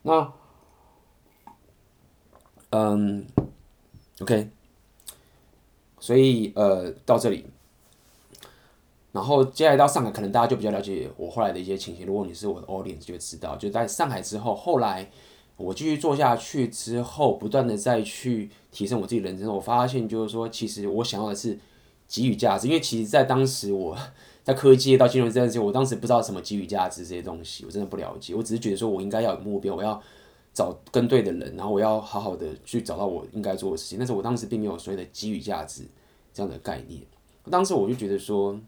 [0.00, 0.32] 那，
[2.70, 3.26] 嗯
[4.20, 4.50] ，OK，
[6.00, 7.46] 所以呃到这里，
[9.12, 12.06] 然后接下来到上海，可能大家就比较了解我后来的一些情形。
[12.06, 15.10] 如果你是我的 audience，就会知道，就在上海之后，后来。
[15.58, 19.54] 我继续做下去之后，不断的再去提升我自己人生。
[19.54, 21.56] 我发现就是说，其实我想要的是
[22.08, 23.96] 给予价值，因为其实，在当时我
[24.42, 28.34] 在科技到金融这段时间，我当时不知道什么给予价值这些东西，我真的不了解。
[28.34, 30.02] 我只是觉得说我应该要有目标，我要
[30.54, 33.98] 找跟对的人，然后我要好好的去找到我应该做的事情。
[33.98, 35.84] 但是我当时并没有所谓的给予价值
[36.32, 37.02] 这样的概念。
[37.50, 38.60] 当时我就觉得说，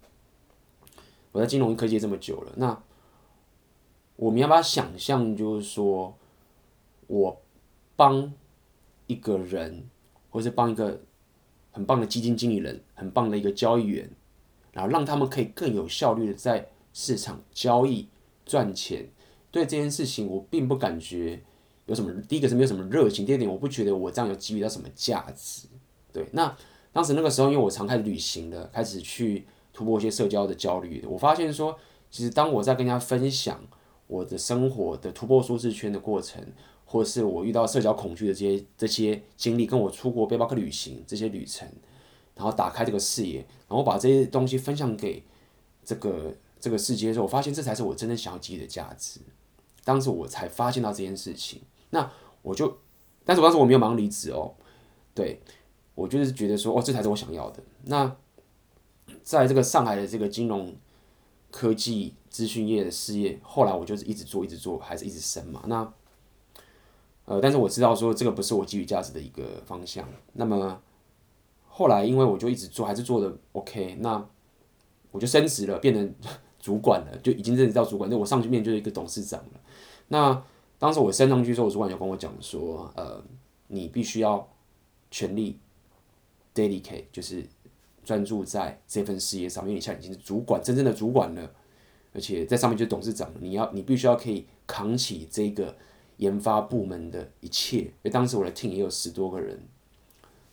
[1.32, 2.82] 我在金融科技这么久了，那
[4.16, 6.16] 我们要不要想象，就是说。
[7.06, 7.38] 我
[7.96, 8.32] 帮
[9.06, 9.90] 一个人，
[10.30, 11.02] 或是帮一个
[11.70, 14.10] 很棒的基金经理人，很棒的一个交易员，
[14.72, 18.08] 然后让他们可以更有效率的在市场交易
[18.46, 19.10] 赚钱。
[19.50, 21.42] 对这件事情，我并不感觉
[21.86, 22.12] 有什么。
[22.28, 25.68] 第一个是没有什么热情，第二点我不觉得我这样有给予到什么价值。
[26.12, 26.56] 对，那
[26.92, 31.78] 当时那个时候，因为我常开始旅行了，开始去突破一些社交的焦虑，我发现说，
[32.10, 33.60] 其实当我在跟人家分享
[34.06, 36.44] 我的生活的突破舒适圈的过程。
[36.86, 41.66] 或是我遇到社交恐惧的这些这些经历，跟我出国背包客旅行这些旅程，
[42.36, 45.24] 然后打开这个视野，然后把这些东西分享给
[45.82, 49.18] 这个这个世界的时候，我发现这才是我真正想要给予的价值。
[49.82, 51.62] 当时我才发现到这件事情。
[51.94, 52.10] 那
[52.42, 52.76] 我就，
[53.24, 54.52] 但是我当时我没有马上离职哦，
[55.14, 55.40] 对，
[55.94, 57.62] 我就是觉得说，哦，这才是我想要的。
[57.84, 58.16] 那
[59.22, 60.74] 在这个上海的这个金融
[61.52, 65.62] 科技资讯业的事业，后来我就是一直做，一直做，还是一直升嘛。
[65.66, 65.92] 那
[67.26, 70.06] 呃，但是我知道说这个不是我给予价值的一个方向。
[70.32, 70.82] 那么
[71.68, 74.26] 后来因为我就一直做，还是做的 OK，那
[75.12, 76.14] 我就升职了，变成
[76.58, 78.10] 主管了，就已经认识到主管。
[78.10, 79.60] 那我上去面就是一个董事长了。
[80.08, 80.42] 那
[80.84, 83.24] 当时我升上去之后，我主管就跟我讲说，呃，
[83.68, 84.46] 你必须要
[85.10, 85.58] 全力
[86.54, 87.42] dedicate，就是
[88.04, 91.50] 专注在这份事业上，因为你现在已经是主管，真正的主管了，
[92.12, 95.74] 而且在上面就是董事长，你要你必须要可以扛起这个。
[96.18, 99.60] 研发部门的一切，因为当时我的 team 也有十多个人，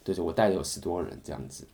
[0.03, 1.67] 对对，我带的有十多个人这样子，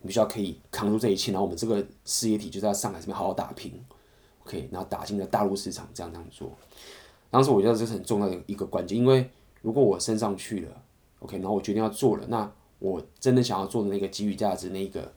[0.00, 3.72] 你必须要可以扛住这一切，然后我们这个事业体就在上海这边好好打拼
[4.44, 6.50] ，OK，然后打进了大陆市场，这样这样做。
[7.32, 9.28] 当时我觉得这是很重要的一个关键，因为
[9.60, 10.82] 如果我升上去了
[11.18, 15.12] ，OK，然后我决定要做了，那我真的想要做的那个给予价值那个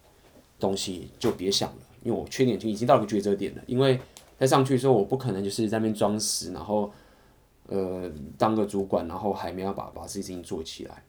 [0.60, 3.99] 东西就别想了，因为我缺点就已经到了个抉择点了，因为
[4.39, 6.91] 在上去的时候我不可能就是在那边装死，然后。
[7.67, 11.04] 呃，当个主管，然后还没有把把事情做起来。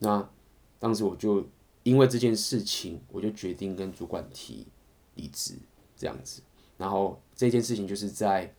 [0.00, 0.28] 那
[0.78, 1.42] 当时我就
[1.82, 4.66] 因为这件事情，我就决定跟主管提
[5.14, 5.54] 离职，
[5.96, 6.42] 这样子。
[6.76, 8.54] 然后这件事情就是在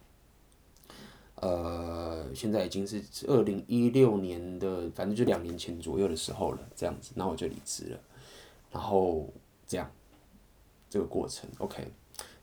[1.43, 7.11] 呃，现在已经是二零一六年的，反正就两年前左右的时候了，这样子。
[7.15, 7.99] 那我就离职了。
[8.71, 9.27] 然后
[9.67, 9.91] 这样
[10.89, 11.85] 这个过程，OK。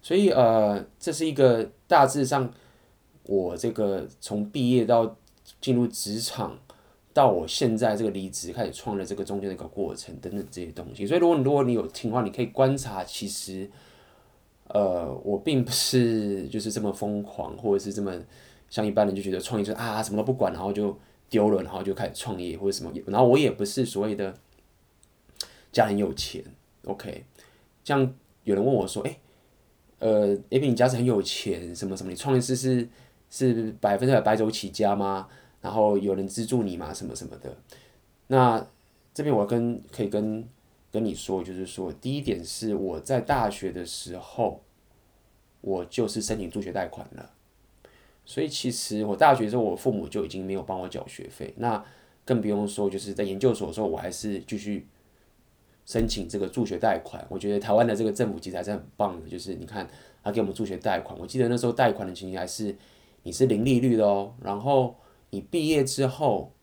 [0.02, 2.52] 所以呃，这是一个大致上。
[3.24, 5.14] 我这个从毕业到
[5.60, 6.58] 进入职场，
[7.12, 13.70] 到我现在这个离职开始创业这个中间的一个过程等等这些东西，所以如果你如果你有听话，你可以观察，其实，
[14.68, 18.10] 呃，我并不是就是这么疯狂，或者是这么
[18.70, 24.35] 像一般人就觉得创业就啊什么都不管，然后就丢了，然后就开始创业或者什么，然后我也不是所谓的
[25.70, 26.42] 家很有钱
[26.87, 27.24] ，OK，
[27.85, 28.00] 像
[28.44, 29.18] 有人问我说，哎，
[29.98, 32.88] 呃，AB 你家是很有钱，什么什么，你创业是是。
[33.33, 35.28] 是百分之百白手起家吗？
[35.61, 36.92] 然后有人资助你吗？
[36.92, 37.56] 什么什么的？
[38.26, 38.66] 那
[39.14, 40.44] 这边我跟可以跟
[40.90, 44.61] 跟你说，就是说，第一点是我在大学的时候，
[45.61, 47.30] 我就是申请助学贷款了，
[48.24, 51.85] 所以其实我大学的时候，我父母就已经没有帮我缴学费，那
[52.24, 54.87] 更不用说就是在研究所的时候，我还是继续
[55.87, 57.26] 申请这个助学贷款。
[57.28, 59.88] 我觉得台湾的这个政府其实还是很棒的，就是你看
[60.22, 62.76] 他给我们助学贷款，我记得那时候贷款的情形还是。
[63.22, 64.96] 你是零利率的哦，然后
[65.28, 66.54] 你毕业之后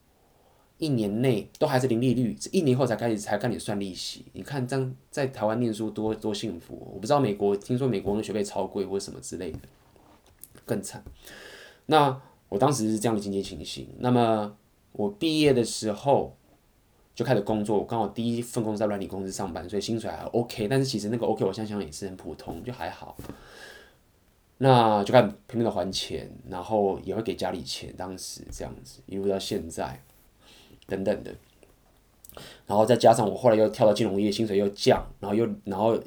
[0.78, 4.24] 一年内都还是零利率，一年后才开始才开始算利息。
[4.32, 9.58] 你看这样在台湾念书多多幸福，我不知道美国，听说美国的学费超贵或者什么之类的，
[10.66, 11.00] 更惨。
[11.90, 13.88] 那我当时是这样的经济情形。
[13.98, 14.54] 那么
[14.92, 16.36] 我毕业的时候
[17.14, 23.16] 就开始工作，我刚好第一份工作在软体公司上班，所以薪水还 OK，但是其实那个 OK 我想想也是很普通，就还好。
[24.58, 30.02] 那就开始拼命的还钱，然后也会给家里钱，当时这样子一路到现在，
[30.86, 31.32] 等等的，
[32.66, 35.98] 然后再加上我后来又跳到金融业，薪水又降，然后又然后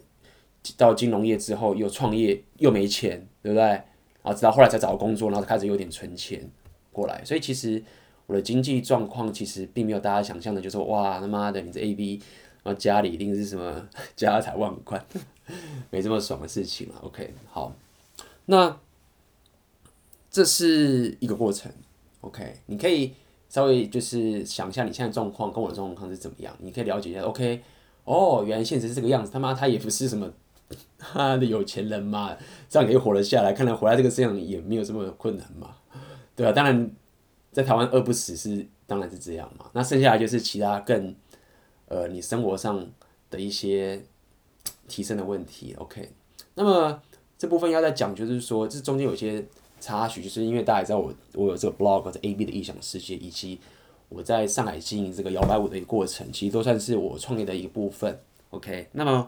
[0.77, 3.81] 到金融业之后又创业又没钱，对不对？
[4.23, 6.49] 然后直到后来才找到工作，然后开始有点存钱
[6.91, 7.83] 过来，所以其实
[8.27, 12.21] 我的经济状况其实并没有大家想象的，就是说哇他妈的你这 AB，
[12.63, 15.03] 然后家里一定是什么家财万贯，
[15.89, 16.95] 没这么爽的事情了。
[17.01, 17.73] OK，好。
[18.45, 18.77] 那
[20.29, 21.71] 这是一个过程
[22.21, 23.13] ，OK，你可以
[23.49, 27.61] 稍微就是想一下你现在状况跟我的状况是怎么样，你可以了解一下，OK，
[28.03, 30.29] 哦，原来现实是这个样子，他妈他也不是什么
[30.97, 32.35] 他的有钱人嘛，
[32.69, 35.75] 这样可以活了下来，看来活在这个世上也没有这么困难嘛，
[36.35, 36.51] 对吧？
[36.51, 36.91] 当然，
[37.51, 41.15] 在台湾饿不死是当然是这样嘛，那剩下来就是其他更
[41.87, 42.85] 呃你生活上
[43.29, 44.03] 的一些
[44.87, 46.11] 提升的问题，OK，
[46.55, 47.01] 那么。
[47.41, 49.43] 这部分要再讲，就是说，这中间有些
[49.79, 53.59] 插曲，就是因为大家也知道我，我有这个 blog，或者 AB 的异想世界，以及
[54.09, 58.15] 我在上海经营这个摇摆舞的一个过程，其实都算是我创业的一部分。
[58.51, 59.27] OK，那么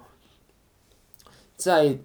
[1.56, 1.98] 在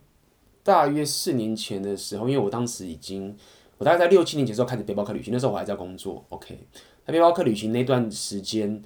[0.63, 3.37] 大约四年前的时候，因为我当时已经，
[3.79, 6.25] 我大概在六七年前时候开始背包客旅行，那时候我还在工作。
[6.29, 6.59] OK，
[7.07, 8.83] 那背包客旅行那段时间，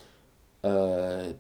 [0.61, 1.33] 呃，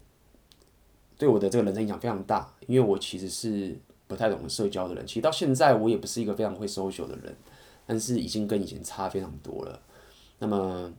[1.16, 3.78] 对我的这个人生影响非常大，因为我其实是。
[4.08, 7.34] 不太懂得社交的人，其实到现在我也不是一个非常会 social 的人，
[7.86, 9.80] 但是已经跟以前差非常多了。
[10.38, 10.92] 那么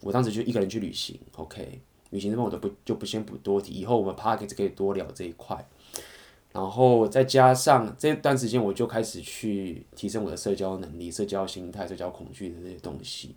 [0.00, 5.64] 我当时就一个人去旅行，OK，旅行这边我都不就不先不多提，以后我们 podcast 可以多聊这一块。
[6.50, 13.36] 然后再加上这段时间，我就开始去提升我的社交能力、社交心态、社交恐惧的这些东西。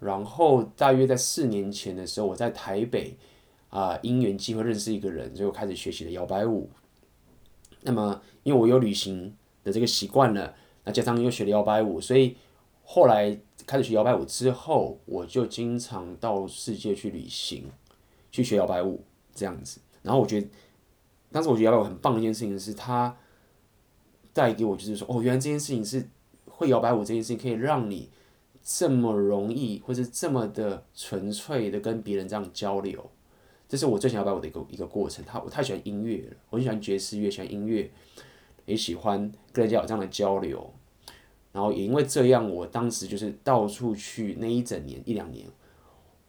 [0.00, 3.16] 然后大约在四年前的时候，我在台北
[3.70, 6.68] 啊，因缘机会认识一个人，就开始学习了摇摆舞。
[7.82, 12.36] 那么因为我有旅行的这个习惯了，那加上又学了摇摆舞，所以
[12.82, 17.70] 后来开始学摇摆舞之后，我就经常到世界去旅行，
[18.32, 19.80] 去学摇摆舞这样子。
[20.02, 20.48] 然后我觉得。
[21.32, 23.16] 当时我觉得摇摆舞很棒的一件事情是，它
[24.32, 26.06] 带给我就是说，哦，原来这件事情是
[26.46, 28.08] 会摇摆舞这件事情可以让你
[28.62, 33.10] 这么容易，或者这么的纯粹的跟别人这样交流。
[33.68, 35.24] 这是我最喜欢摇摆舞的一个一个过程。
[35.24, 37.90] 他我太喜欢音乐了，我很喜欢爵士乐，喜欢音乐，
[38.66, 40.70] 也喜欢跟人家有这样的交流。
[41.52, 45.46] 然后也因为这样，我当时就是到处去那一整年一两年。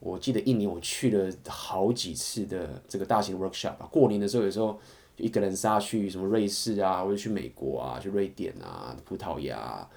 [0.06, 4.78] 我记得一年我去了好几次的这个大型 workshop 啊，过年的时候有时候
[5.16, 9.88] 就一个人杀去什么瑞士啊，或者去美国啊，去瑞典啊、葡萄牙、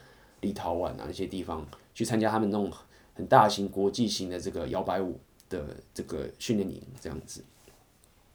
[0.43, 2.71] 立陶宛啊那些地方去参加他们那种
[3.15, 5.19] 很大型国际型的这个摇摆舞
[5.51, 7.43] 的这个训练营这样子。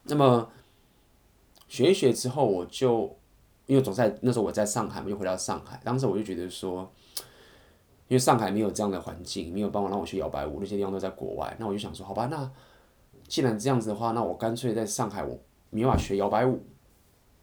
[0.04, 0.52] 那么
[1.70, 3.16] 学一学之后，我就
[3.66, 6.92] 因为总在那时候我在上海，我就回到上海，当时我就觉得说。
[8.12, 11.56] 因为上海没有这样的环境，没有办法让我学摇摆舞，那些地方都在国外。
[11.58, 12.52] 那我就想说，好吧，那
[13.26, 16.62] 既然这样子的话，那我干脆在上海，我没办法学摇摆舞，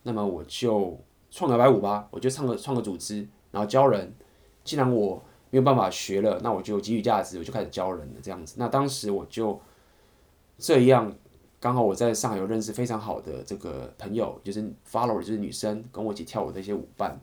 [0.03, 1.01] 那么我就
[1.31, 4.15] 创摇摆舞吧，我就创个创个组织，然后教人。
[4.63, 5.15] 既然我
[5.49, 8.57] 没有办法学了，那我就给予价值，我就开始教人了，这样子。
[8.59, 9.59] 那当时我就
[10.59, 11.11] 这样，
[11.59, 17.19] 刚好我在上海有认识非常好的这个朋友，就是 follower，就是女生，跟我一起跳舞的一些舞伴。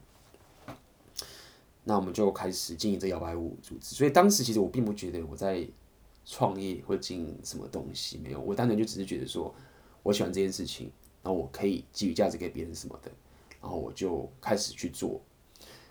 [1.88, 5.64] 那我们就开始经营这摇摆舞组织，所以当时其实我并不觉得我在
[6.26, 9.54] 创业或经营什么东西，没有，我单纯就只是觉得说
[10.02, 13.12] 我喜欢这件事情，然后我可以给予价值给别人什么的，
[13.62, 15.22] 然后我就开始去做。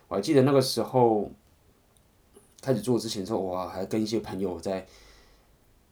[0.08, 1.30] 我还记得那个时候
[2.60, 4.84] 开始做之前的时候，我还跟一些朋友在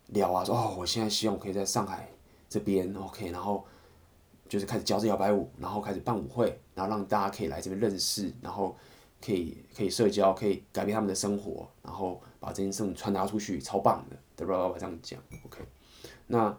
[0.09, 2.09] 聊啊，说哦，我现在希望我可以在上海
[2.49, 3.65] 这边 OK，然后
[4.49, 8.75] 就是开始教这摇摆舞，然后开始办舞会，然后让大家可以来这边认识，然后。
[9.25, 14.67] 可以可以社交，可以改变他们的生活，然后把这件事情传达出去，超棒的，对吧？
[14.67, 15.65] 我这样讲，OK。
[16.27, 16.59] 那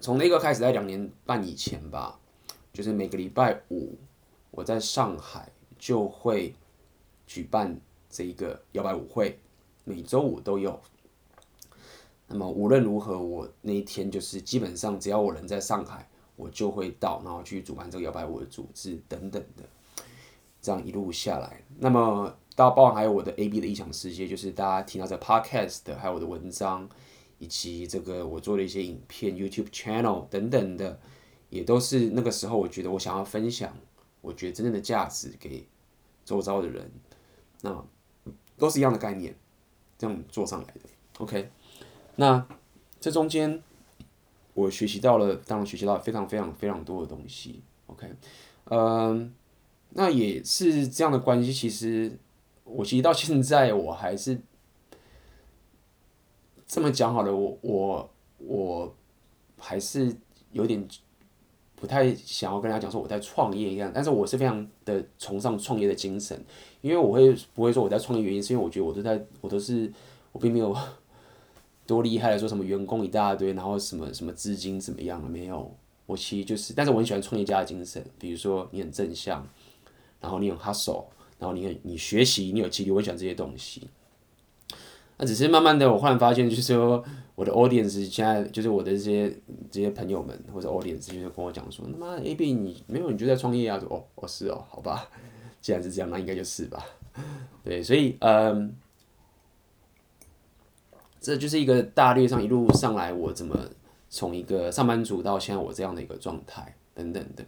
[0.00, 2.18] 从那个开始，在两年半以前吧，
[2.72, 3.98] 就是每个礼拜五
[4.50, 6.54] 我在上海就会
[7.26, 9.38] 举办这一个摇摆舞会，
[9.84, 10.80] 每周五都有。
[12.28, 19.64] 那么无论如何，我那一天就是基本上只要我人在上海，我就会到，然后去主办这个摇摆舞的组织等等的。
[20.60, 26.86] 这样一路下来，那么到包含还有我的 AB 的异想世界，就是大家听到这 Podcast，还有我的文章，
[27.38, 31.00] 以及这个我做的一些影片 YouTube channel 等等的，
[31.48, 33.74] 也都是那个时候我觉得我想要分享，
[34.20, 35.66] 我觉得真正的价值给
[36.24, 36.90] 周遭的人，
[37.62, 37.82] 那
[38.58, 39.34] 都是一样的概念，
[39.96, 40.80] 这样做上来的。
[41.18, 41.50] OK，
[42.16, 42.46] 那
[43.00, 43.62] 这中间
[44.52, 47.62] 我学习到了，当然学习到非常非常非常多的东西。
[47.86, 48.06] OK，
[48.64, 49.34] 嗯。
[49.92, 52.16] 那也是这样的关系，其实
[52.64, 54.38] 我其实到现在我还是
[56.66, 58.94] 这么讲好了，我我我
[59.58, 60.14] 还是
[60.52, 60.86] 有点
[61.74, 66.40] 不太想要跟大家讲说我在创业一样，但是我是非常的崇尚创业的精神，
[66.82, 69.92] 因为我会不会说我在创业原因是因为我觉得我都在我都是
[70.30, 70.76] 我并没有
[71.84, 75.74] 多厉害的说什么员工一大堆，然后什么什么资金怎么样了没有，
[76.06, 79.44] 我其实就是，但是我很喜欢创业家的精神，比如说你很正向。
[80.20, 81.04] 然后你有 hustle，
[81.38, 83.88] 然后你你学习，你有纪律，我喜欢这些东西。
[85.16, 87.04] 那只是慢慢的，我忽然发现，就是说
[87.34, 89.30] 我的 audience 现在就是我的这些
[89.70, 93.78] 这些朋友们或者 audience 就是跟我讲说，他妈 AB 你没有你就在创业啊？
[93.78, 95.10] 说哦哦是哦，好吧，
[95.60, 96.82] 既然是这样，那应该就是吧。
[97.62, 98.74] 对，所以嗯，
[101.20, 103.58] 这就是一个大略上一路上来，我怎么
[104.08, 107.44] 从一个上班族到现在我这样的一个状态等等的。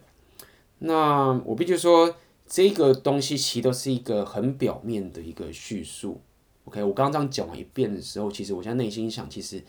[0.77, 2.15] 那我必须说。
[2.53, 6.21] 这个东西其实都是一个很表面的一个叙述
[6.65, 6.83] ，OK？
[6.83, 9.63] 我刚刚这样讲完一遍的时候，其实我现在内心想，其实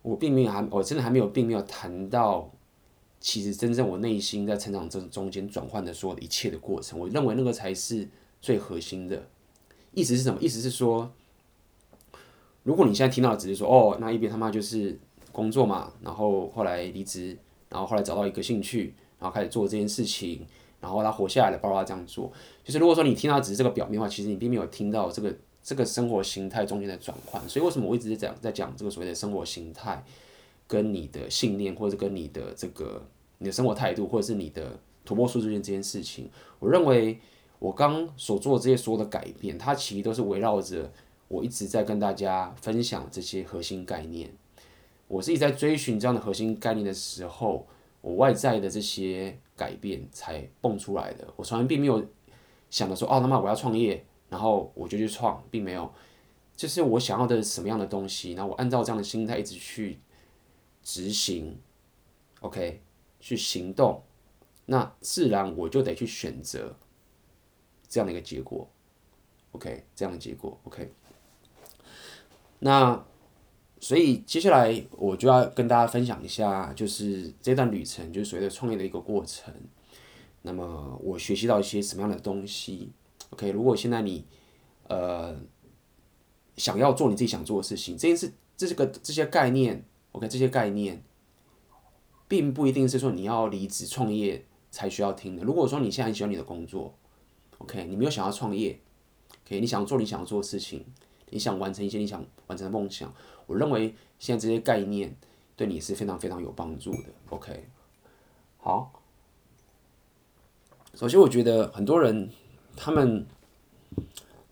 [0.00, 2.50] 我并没有还，我真的还没有，并没有谈到，
[3.20, 8.08] 其实真正我内心在成长这中间转换的所有的一切的过程，我认为那个才是
[8.40, 9.22] 最核心的。
[9.92, 10.40] 意思是什么？
[10.40, 11.12] 意思是说，
[12.62, 14.98] 如果你现在听到的只是说，哦，那一边他妈就是
[15.30, 17.36] 工作嘛，然后后来离职，
[17.68, 20.46] 然后后来找到一个兴趣，然后开始做这件事情。
[20.80, 22.32] 然后他活下来了，包括他这样做，
[22.64, 27.46] 就是如果说你听到只是这个表面的话，其实你并没有听到这个这个生活形态中间的转换。
[27.48, 30.02] 所以为什么我一直在讲在讲这个所谓的生活形态，
[30.66, 33.02] 跟你的信念或者跟你的这个
[33.38, 37.18] 你的生活态度，或者是你的突破舒适圈这件事情，我认为
[37.58, 40.90] 我刚所做的这些所有的改变，它其实都是围绕着
[41.28, 44.30] 我一直在跟大家分享这些核心概念。
[45.08, 47.66] 我是一直在追寻这样的核心概念的时候，
[48.00, 51.28] 我外在的这些改变才蹦出来的。
[51.36, 52.02] 我从来并没有
[52.70, 55.92] 想着说，哦，那么我要创业，然后我就去创，并没有。
[56.56, 60.00] 就是我想要的什么样的东西，然后我按照这样的心态一直去
[60.82, 61.58] 执行
[62.40, 62.80] ，OK，
[63.18, 64.02] 去行动，
[64.64, 66.74] 那自然我就得去选择
[67.86, 68.66] 这样的一个结果
[69.52, 70.90] ，OK，这样的结果，OK。
[72.60, 73.04] 那
[73.80, 79.52] 所以接下来我就要跟大家分享一下，就是这段旅程，就是所谓的创业的一个过程。
[80.42, 82.92] 那么我学习到一些什么样的东西
[83.30, 84.24] ？OK，如果现在你
[84.86, 85.36] 呃。
[86.56, 91.02] 想要做你自己想做的事情，这件事，这是个这些概念，OK，这些概念，
[92.28, 95.42] 并不一定是说你要离职创业才需要听的。
[95.42, 96.92] 如果说你现在很喜欢你的工作
[97.56, 98.78] ，OK，你没有想要创业
[99.46, 100.84] ，OK，你想做你想要做的事情，
[101.30, 103.12] 你想完成一些你想完成的梦想，
[103.46, 105.16] 我认为现在这些概念
[105.56, 107.68] 对你是非常非常有帮助的，OK。
[108.58, 108.92] 好，
[110.94, 112.30] 首先我觉得很多人
[112.76, 113.26] 他们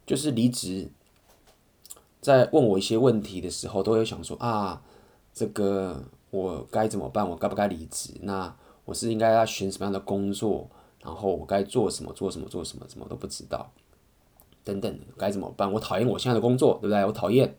[0.07, 0.89] 就是离职。
[2.21, 4.83] 在问我一些问题的时候，都会想说啊，
[5.33, 7.27] 这个我该怎么办？
[7.27, 8.13] 我该不该离职？
[8.23, 8.55] 那
[8.85, 10.69] 我是应该要选什么样的工作？
[11.01, 12.13] 然后我该做什么？
[12.13, 12.49] 做什么？
[12.49, 12.85] 做什么？
[12.89, 13.71] 什么都不知道，
[14.65, 15.73] 等等，该怎么办？
[15.73, 17.05] 我讨厌我现在的工作，对不对？
[17.05, 17.57] 我讨厌。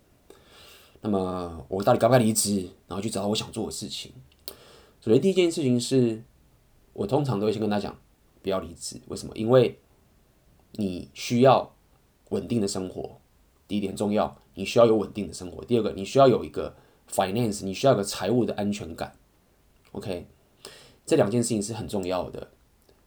[1.02, 2.70] 那么我到底该不该离职？
[2.88, 4.12] 然后去找我想做的事情。
[5.02, 6.24] 首先第一件事情是，
[6.94, 7.98] 我通常都会先跟他讲，
[8.42, 9.00] 不要离职。
[9.08, 9.34] 为什么？
[9.36, 9.80] 因为
[10.74, 11.74] 你需要
[12.30, 13.18] 稳定的生活。
[13.68, 15.64] 第一点重要，你需要有稳定的生活。
[15.64, 16.76] 第二个，你需要有一个
[17.10, 19.16] finance，你需要有个财务的安全感。
[19.94, 20.28] OK，
[21.06, 22.50] 这两件事情是很重要的，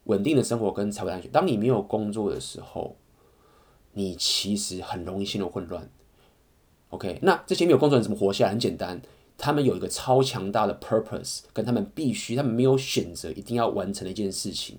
[0.05, 1.31] 稳定的生活跟财务安全。
[1.31, 2.97] 当你没有工作的时候，
[3.93, 5.91] 你其实很容易陷入混乱。
[6.91, 8.51] OK，那这些没有工作人怎么活下来？
[8.51, 9.01] 很简单，
[9.39, 14.79] 他们有一个超强大的 purpose，跟他们必须，他们没有选择一定要完成的一件事情，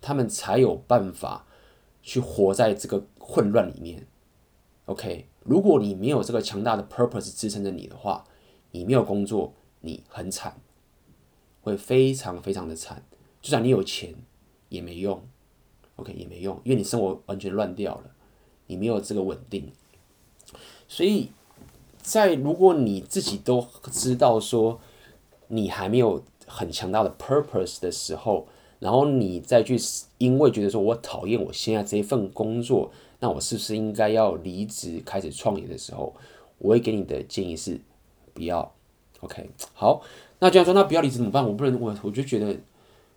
[0.00, 1.46] 他们才有办法
[2.02, 4.06] 去活在这个混乱里面。
[4.84, 8.24] OK，如果你没有这个强大的 purpose 支撑着你的话，
[8.72, 10.60] 你没有工作，你很惨，
[11.62, 13.02] 会非常非常的惨。
[13.40, 14.14] 就算你有钱
[14.68, 15.26] 也没用
[15.96, 18.13] ，OK 也没用，因为你生活完全乱掉了，
[18.66, 19.70] 你没有这个稳定。
[20.88, 21.30] 所以
[22.02, 24.80] 在如果你自己都知道说
[25.48, 28.46] 你还没有很强大的 purpose 的时候，
[28.78, 29.78] 然后你再去
[30.18, 32.90] 因为觉得说我讨厌我现在这一份工作。
[33.20, 36.14] 那我是不是应该要离职开始创业的时候，
[36.58, 37.80] 我会给你的建议是
[38.34, 38.74] 不要
[39.20, 40.02] ，OK，好。
[40.40, 41.42] 那既然说那不要离职怎么办？
[41.42, 42.54] 我不能，我我就觉得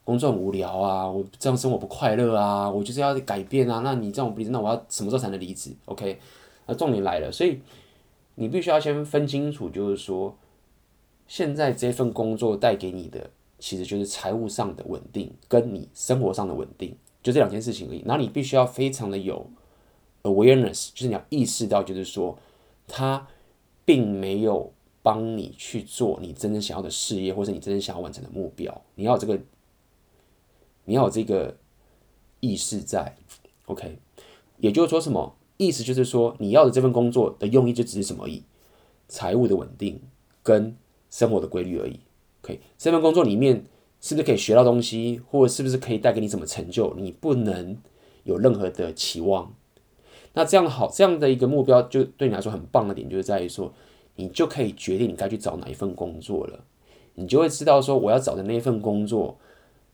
[0.08, 3.82] 工作很无聊啊，我这样生活不快乐啊，我就是要改变啊。
[3.84, 6.18] 那你这样不离职，那我要什么时候才能离职？OK，
[6.66, 7.60] 那重点来了，所以
[8.36, 10.34] 你必须要先分清楚，就是说
[11.28, 13.30] 现在这份工作带给你的
[13.60, 18.02] 其实就是财务上的稳定，跟你生活上的稳定，就这两件事情而已。
[18.06, 19.46] 然后你必须要非常的有。
[20.24, 22.38] Awareness 就是你要意识到，就是说，
[22.86, 23.28] 他
[23.86, 28.82] 并没有帮你去做你真正想要的事业，或是你真正想要完成的目标。
[28.96, 29.40] 你要这个，
[30.88, 31.58] 你要有这个
[32.40, 33.18] 意识在
[33.66, 33.98] ，OK？
[34.58, 35.84] 也就是说，什么意思？
[35.84, 38.44] 就是说，你要的这份工作的用意就只是什么而已？
[39.10, 40.00] 财务的稳定
[40.42, 40.76] 跟
[41.10, 42.00] 生活的规律而已。
[42.42, 42.62] OK？
[42.78, 43.66] 这份工作里面
[44.00, 46.94] 是不是可以学到东西，或者是不是可以带给你什么成就？
[46.96, 47.78] 你不能
[48.24, 49.54] 有任何的期望。
[50.34, 53.74] 那这样好，这样的一个目标就对你来说很棒的点，就是在于说，
[54.16, 56.64] 你就可以决定你该去找哪一份工作了。
[57.16, 59.38] 你就会知道说，我要找的那一份工作，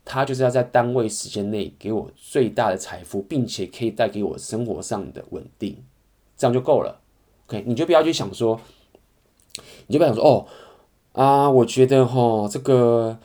[0.05, 5.77] 它就是要在单位时间内给我最大的财富，并且可以带给我生活上的稳定，
[6.37, 7.01] 这样就够了。
[7.47, 8.59] OK，你就不要去想说，
[9.87, 10.45] 你就不要想说，哦
[11.13, 13.17] 啊，我觉得哦，这个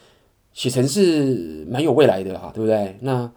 [0.52, 2.96] 写程式蛮有未来的哈，对不对？
[3.00, 3.30] 那。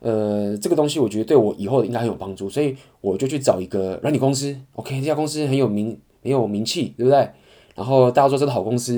[0.00, 4.56] 呃，这个东西我觉得对我以后应该很有帮助，所以我就去找一个软体公司。
[4.74, 7.28] OK，这家公司很有名，很有名气，对不对？
[7.74, 8.94] 然后大家说这是好公司，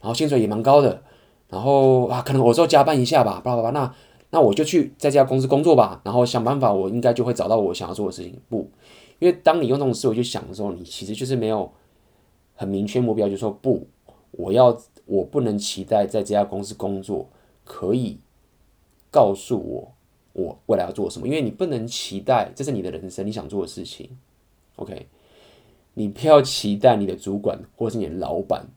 [0.00, 1.04] 然后薪水也蛮高的，
[1.50, 3.80] 然后啊，可能有时候加班一下吧，巴拉巴拉。
[3.80, 3.94] 那
[4.30, 8.40] 那我就去在这家公司工作吧，然后想办法，我应该就会找到我想要做的事情。
[8.48, 8.70] 不，
[9.18, 11.70] 因为当你用这种思维去想的时候，你其实就是没有
[12.54, 13.86] 很明确目标，就说不，
[14.30, 14.76] 我要
[15.06, 17.28] 我不能期待在这家公司工作
[17.64, 18.18] 可以
[19.10, 19.92] 告诉我。
[20.32, 21.26] 我未来要做什么？
[21.26, 24.08] 因为你不能期待，这是你的人生，你想做的事情。
[24.76, 25.08] OK，
[25.94, 28.68] 你不要期待你的主管或是你的老板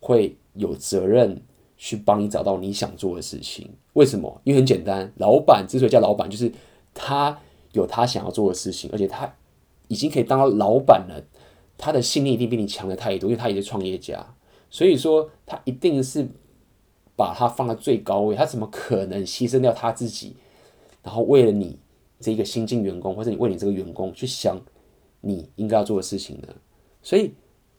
[0.00, 1.40] 会有责任
[1.76, 3.70] 去帮你找到你想做的事情。
[3.94, 4.40] 为什么？
[4.44, 6.52] 因为很简单，老板之所以叫老板，就是
[6.92, 7.38] 他
[7.72, 9.34] 有他想要做的事情，而且他
[9.88, 11.22] 已经可以当老板了，
[11.76, 14.34] 他的信念一定比你强的太多，因为他也是创业家，
[14.70, 16.26] 所以说他一定是
[17.16, 20.36] 把他放在最高位，他怎么可能牺牲掉他自己，
[21.02, 21.78] 然后为了你
[22.20, 24.60] 这个新进员工，或者你为你这个员工去想
[25.20, 26.48] 你应该要做的事情呢？
[27.02, 27.32] 所以。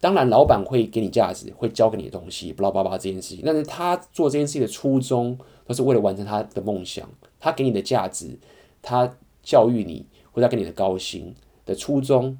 [0.06, 3.42] 当然，老板会给你价值，会教给你的东西，巴拉巴拉这件事情。
[3.44, 5.36] 但是他做这件事情的初衷，
[5.66, 7.10] 都是为了完成他的梦想。
[7.40, 8.38] 他给你的价值，
[8.84, 11.34] 他教育你，或者他给你的高薪
[11.66, 12.38] 的初衷，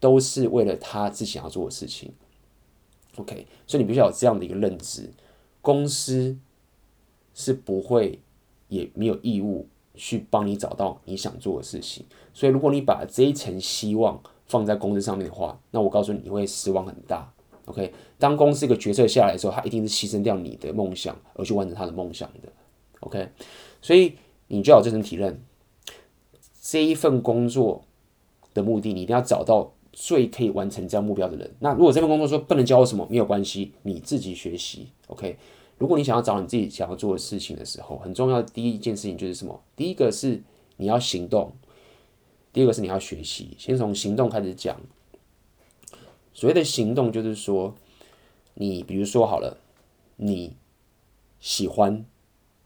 [0.00, 2.10] 都是为了他自己想要做的事情。
[3.14, 5.08] OK，所以你必须要有这样的一个认知：
[5.62, 6.36] 公司
[7.32, 8.18] 是不会，
[8.66, 12.04] 也没有义务去帮你找到你想做的事情。
[12.34, 17.30] 所以，如果你把这一层希望，放在公司上面的话，那我告诉你，你会失望很大。
[17.66, 22.48] OK，当公司一个决策下来的时候，他一定是牺牲掉你的梦想而去完成他的梦想的。
[23.00, 23.28] OK，
[23.82, 24.14] 所以
[24.46, 25.42] 你就要有这层体认，
[26.62, 27.82] 这一份工作
[28.54, 31.54] 的目的，你一定要找到最可以完成这样目标的人。
[31.60, 34.88] 那如果这份工作说不能教我什么，没有关系，你自己学习。
[35.08, 35.36] OK，
[35.76, 39.60] 如果你想要找你自己想要做的事情的时候，很重要的第一件事情就是什么？
[39.76, 40.42] 第一个是
[40.78, 41.52] 你要行动。
[42.52, 44.80] 第二个是你要学习，先从行动开始讲。
[46.32, 47.74] 所谓的行动，就是说，
[48.54, 49.58] 你比如说好了，
[50.16, 50.56] 你
[51.40, 52.04] 喜欢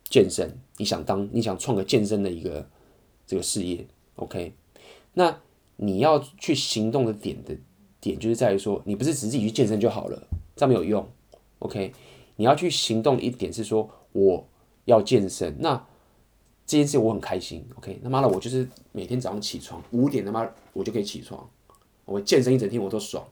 [0.05, 2.69] 健身，你想当，你想创个健身的一个
[3.27, 4.53] 这个事业，OK？
[5.15, 5.41] 那
[5.77, 7.57] 你要去行动的点的
[8.01, 11.07] 点，就是在于说，你不是只自己去健身就好了，这样没有用
[11.59, 11.93] ，OK？
[12.37, 14.49] 你要去行动一点是说，我
[14.85, 15.87] 要健身，那。
[16.73, 21.47] 这件事我很开心，OK，他妈的，我就是每天早上起床五点，他妈我就可以起床，
[22.07, 23.23] 我健身一整天我都爽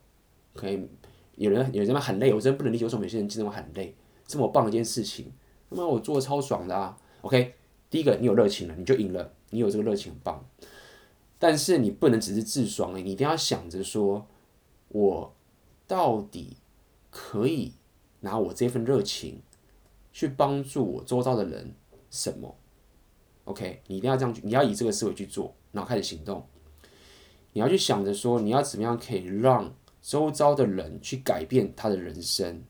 [0.57, 0.87] ，OK。
[1.37, 5.33] 有人有人他很累，我真的不能理解为什么有些人健身很累，这么棒一件事情，
[5.71, 7.55] 他妈我做的超爽的啊，OK。
[7.89, 10.45] 第一个你有热情了，你就赢了，你有这个热情很棒，
[11.39, 14.27] 但是你不能只是自爽，你一定要想着说，
[14.89, 15.35] 我
[15.87, 16.59] 到底
[17.09, 17.73] 可以
[18.21, 19.41] 拿我这份热情
[20.13, 21.75] 去帮助我周遭的人
[22.11, 22.55] 什么
[23.45, 26.47] ？OK，你一定要这样，你要以这个思维去做，然后开始行动。
[27.53, 32.63] 你要去想着说，你要怎么样可以让周遭的人去改变他的人生。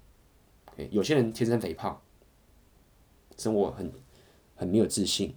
[0.73, 2.01] OK，有些人天生肥胖，
[3.37, 3.93] 生活很
[4.57, 5.35] 很没有自信，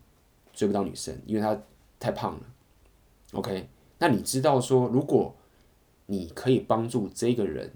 [0.53, 1.61] 追不到女生，因为他
[1.99, 2.45] 太胖了。
[3.33, 3.67] OK，
[3.97, 5.35] 那你知道说，如果
[6.05, 7.71] 你可以帮助这个人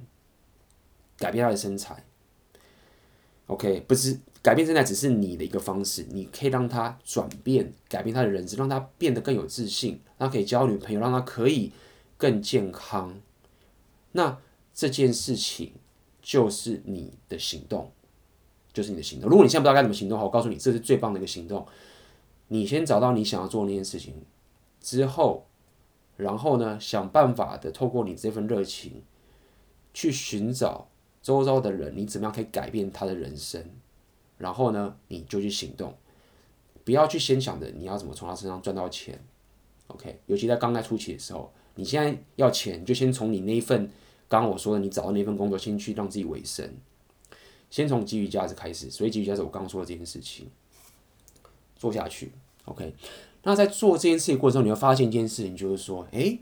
[1.17, 2.05] 改变他的身材
[3.47, 4.19] ，OK，不是。
[4.47, 11.73] 改变现在只是你的一个方式，你可以让他转变，改变他的人生，让他变得更有自信，让他可以交女朋友，让他可以
[12.17, 13.19] 更健康。
[14.13, 14.39] 那
[14.73, 15.73] 这件事情
[16.21, 17.91] 就是你的行动，
[18.71, 19.29] 就是你的行动。
[19.29, 21.67] 如果你现在不知道该怎么行动，好，我告诉你，这是最棒的一个行动。
[22.47, 24.13] 你先找到你想要做的那件事情
[24.79, 25.45] 之后，
[26.15, 29.03] 然后呢，想办法的透过你这份热情
[29.93, 30.87] 去寻找
[31.21, 33.61] 周遭的人，你怎么样可以改变他的人生。
[34.37, 35.95] 然后呢，你就去行动，
[36.83, 39.19] 不要去先想着你要怎么从他身上赚到钱
[39.87, 40.19] ，OK？
[40.27, 43.89] 尤其在刚刚初期的时候，你现在要钱，就先从你那一份
[44.27, 46.71] 刚刚我说的你找到那份工作，先去让自己维生，
[47.69, 48.91] 先从给予价值开始。
[48.91, 50.49] 所以给予价值，我刚刚说的这件事情
[51.75, 52.31] 做下去
[52.65, 52.93] ，OK？
[53.43, 56.39] 那在做这件事情过程中，你会发现一件事情，就是说，诶，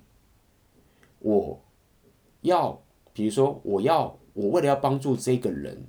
[1.19, 1.61] 我
[2.41, 2.81] 要，
[3.13, 5.85] 比如说，我要，我为了要帮助这个人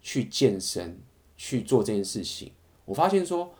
[0.00, 1.00] 去健身。
[1.44, 2.52] 去做这件事情，
[2.84, 3.52] 我发现说，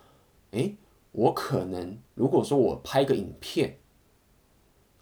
[0.52, 0.76] 诶，
[1.10, 3.80] 我可能如果说我拍个影片，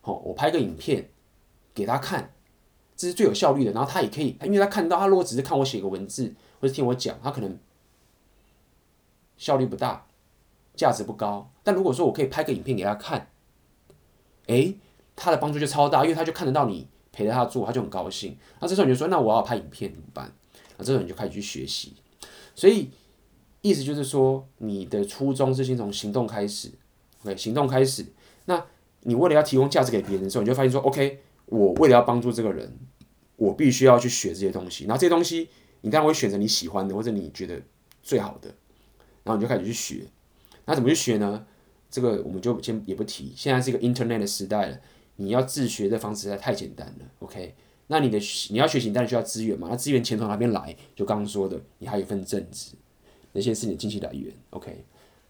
[0.00, 1.10] 好，我拍个影片
[1.74, 2.32] 给他看，
[2.96, 3.72] 这是最有效率的。
[3.72, 7.58] 然后他也可以，因为他看到，他如果只是看我写个文字或者听我讲，他可能
[9.36, 10.06] 效率不大，
[10.74, 11.52] 价值不高。
[11.62, 13.28] 但如果说我可以拍个影片给他看，
[14.46, 14.78] 诶，
[15.14, 18.38] 他的帮助就超大，因为他就看得到你陪着他做，他就很高兴。
[18.58, 20.32] 那这时候你就说，那我要拍影片怎么办？
[20.78, 21.94] 那这时候你就开始去学习。
[22.54, 22.90] 所以，
[23.62, 26.70] 意思就是说，你的初衷是先从行动开始
[27.22, 28.04] ，OK，行动开始。
[28.46, 28.66] 那
[29.02, 32.76] 你为了要提供价值给别人的时候，你就发现说，OK，我为了要帮助这个人，
[33.36, 34.84] 我必须要去学这些东西。
[34.84, 35.48] 然后这些东西，
[35.80, 37.60] 你当然会选择你喜欢的或者你觉得
[38.02, 38.48] 最好的，
[39.24, 40.06] 然后你就开始去学。
[40.66, 41.46] 那怎么去学呢？
[41.90, 43.32] 这个我们就先也不提。
[43.34, 44.80] 现在是一个 Internet 的时代了，
[45.16, 47.54] 你要自学的方式实在太简单了，OK。
[47.92, 48.20] 那你的
[48.50, 49.66] 你要学习，当然需要资源嘛。
[49.68, 50.76] 那资源钱从哪边来？
[50.94, 52.76] 就刚刚说的，你还有一份正职，
[53.32, 54.32] 那些是你的经济来源。
[54.50, 54.84] OK，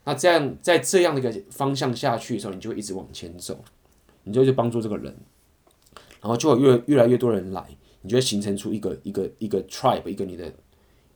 [0.04, 3.58] 那这样在这样的一个方向下去的时候，你就会一直往前走，
[4.24, 5.16] 你就会去帮助这个人，
[6.20, 7.64] 然后就会越越来越多人来，
[8.02, 10.52] 你就会形成出一个一个一个 tribe，一个你的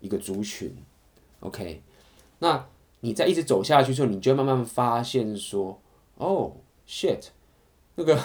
[0.01, 0.75] 一个族群。
[1.41, 1.83] OK，
[2.39, 2.67] 那
[3.01, 5.79] 你再一直走下去之后，你就会慢慢发现说，
[6.17, 6.57] 哦
[6.89, 7.27] ，shit，
[7.97, 8.19] 那个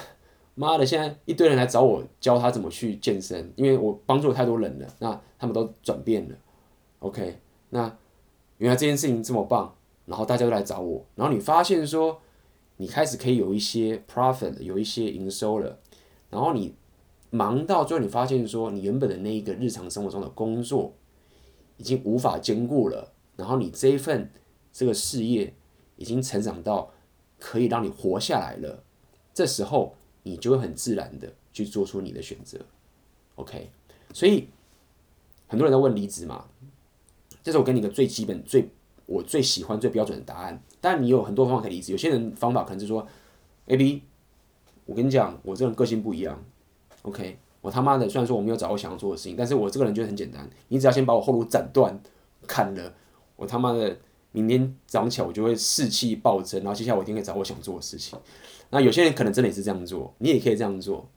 [0.60, 6.36] 妈的，现在一堆人来找我教他怎么去健身，因为我帮助太多人了，那他们都转变了。
[7.00, 7.40] OK，
[7.70, 7.98] 那
[8.58, 9.74] 原来这件事情这么棒，
[10.06, 12.20] 然后大家都来找我，然后你发现说，
[12.76, 15.80] 你开始可以有一些 profit，有一些营收了，
[16.30, 16.76] 然后你
[17.30, 20.94] 忙到最后，你发现说，你原本的那一个日常生活中的工作
[21.78, 24.30] 已经无法兼顾了，然后你这一份
[24.74, 25.54] 这个事业
[25.96, 26.92] 已经成长到
[27.40, 28.84] 可以让你活下来了，
[29.34, 32.60] 这时候你就会很自然的去做出你的选择
[33.36, 33.70] ，OK，
[34.14, 34.48] 所以
[35.48, 36.46] 很多人都问离职嘛。
[37.42, 38.70] 这是我给你一个最基本、最
[39.06, 40.62] 我最喜欢、最标准的答案。
[40.82, 41.92] 但你有很多方法可以离职。
[41.94, 43.08] 有些人方法可能是说
[43.68, 44.04] ，AB，
[44.86, 46.44] 我跟你讲，我这个人个性不一样。
[47.04, 50.48] OK，我他妈的，虽然说我没有找到我想要做的事情，但是我这个人就很简单。
[50.68, 51.98] 你只要先把我后路斩断、
[52.46, 52.94] 砍了，
[53.38, 53.98] 我他妈的
[54.34, 58.20] 明天早上起来我就会士气暴增，然后接下来我一定会找我想做的事情。
[58.72, 61.10] 那有些人可能真的也是这样做，你也可以这样做，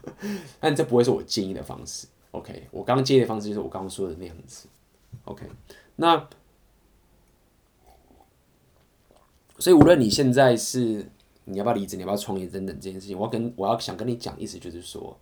[0.60, 2.06] 但这不会是我建议的方式。
[2.32, 4.68] OK，我刚刚建议的方式就是我刚刚说的那样子。
[5.24, 5.46] OK，
[5.96, 6.28] 那
[9.58, 11.10] 所以无论你现在是
[11.44, 15.18] 你要不要离职，你要不要创业等等这件事情，我要跟我要想跟你讲，意思就是说，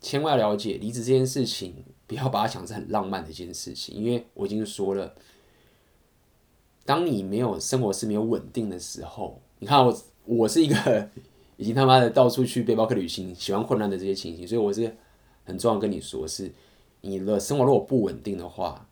[0.00, 5.14] 千万要了解离职这件事情，不要把它想成很浪漫的一件事情，因为我已经说了，
[6.84, 11.10] 当你没有生活是没有稳定的时候，你看我我是一个
[11.56, 14.96] 已经他妈的到处去背包客旅行，喜欢混乱的这些情形，所以我是
[15.44, 16.52] 很重要跟你说，是
[17.00, 18.86] 你的生活如果不稳定的话。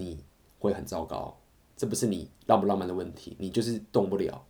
[0.00, 0.16] 你
[0.60, 1.36] 会很糟糕，
[1.76, 4.44] 这不是你浪不浪漫的问题，你就是动不了。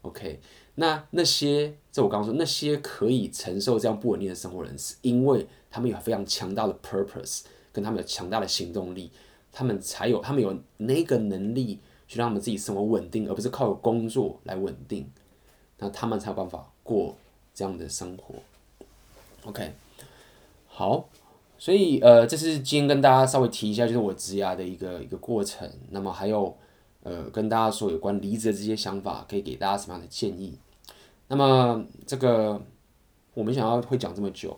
[0.00, 0.40] OK，
[0.76, 7.42] 那那些，这我刚刚说，那些可以承受这样不稳定的生活人，是因为他们有非常强大的 purpose，
[7.74, 9.10] 跟他们有强大的行动力，
[9.52, 15.10] 他们才有，他们有那个能力去让他们自己生活稳定，而不是靠工作来稳定，
[15.78, 17.14] 那他们才有办法过
[17.54, 18.34] 这样的生活。
[19.44, 19.72] OK，
[20.66, 21.08] 好。
[21.58, 25.66] 所以，呃，这是今天跟大家稍微提一下，就是我职涯的一个一个过程。
[25.88, 26.54] 那么还有，
[27.02, 30.58] 呃，跟大家说有关离职的这些想法，可以给大家什么样的建议？
[31.28, 32.60] 那么这个
[33.32, 34.54] 我没想到会讲这么久。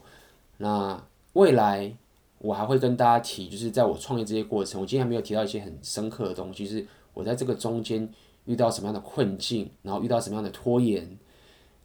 [0.57, 1.01] 那
[1.34, 1.96] 未来
[2.38, 6.84] 我还会跟大家提，就是在我创业这些过程，我今天还没有提到一些很深刻的东西，是
[7.19, 8.09] 我在这个中间
[8.45, 11.19] 遇到什么样的困境，然后遇到什么样的拖延，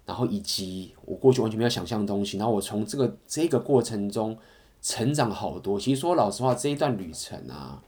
[0.06, 4.38] 然后以及我过去完全没有想象的东西，然后我从这个这个过程中。
[4.86, 5.80] 成长好多。
[5.80, 7.82] 其实说老实话，这一段旅程啊，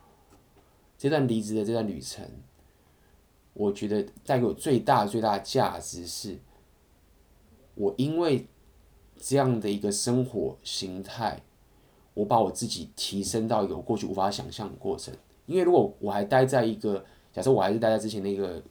[0.98, 2.26] 这段离职的这段旅程，
[3.52, 6.40] 我觉得带给我最大最大的价值是，
[7.74, 8.48] 我因为
[9.20, 11.42] 这样的一个生活形态，
[12.14, 15.14] 我把我自己提升到一个过去无法想象的过程。
[15.48, 17.04] 因为如果我还待在一个，
[17.36, 18.64] 假设我还是待在之前那个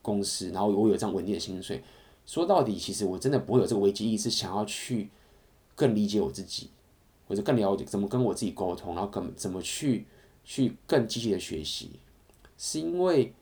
[0.00, 1.84] 公司，然后我有这样稳定的薪水，
[2.24, 5.10] 说到底，其实我真的不会有这个危机意识，想要去
[5.74, 6.70] 更理解我自己。
[7.26, 10.04] 或者更了解怎么跟我自己沟通，然后怎怎么去
[10.44, 11.98] 去更积极的学习，
[12.58, 13.32] 是因为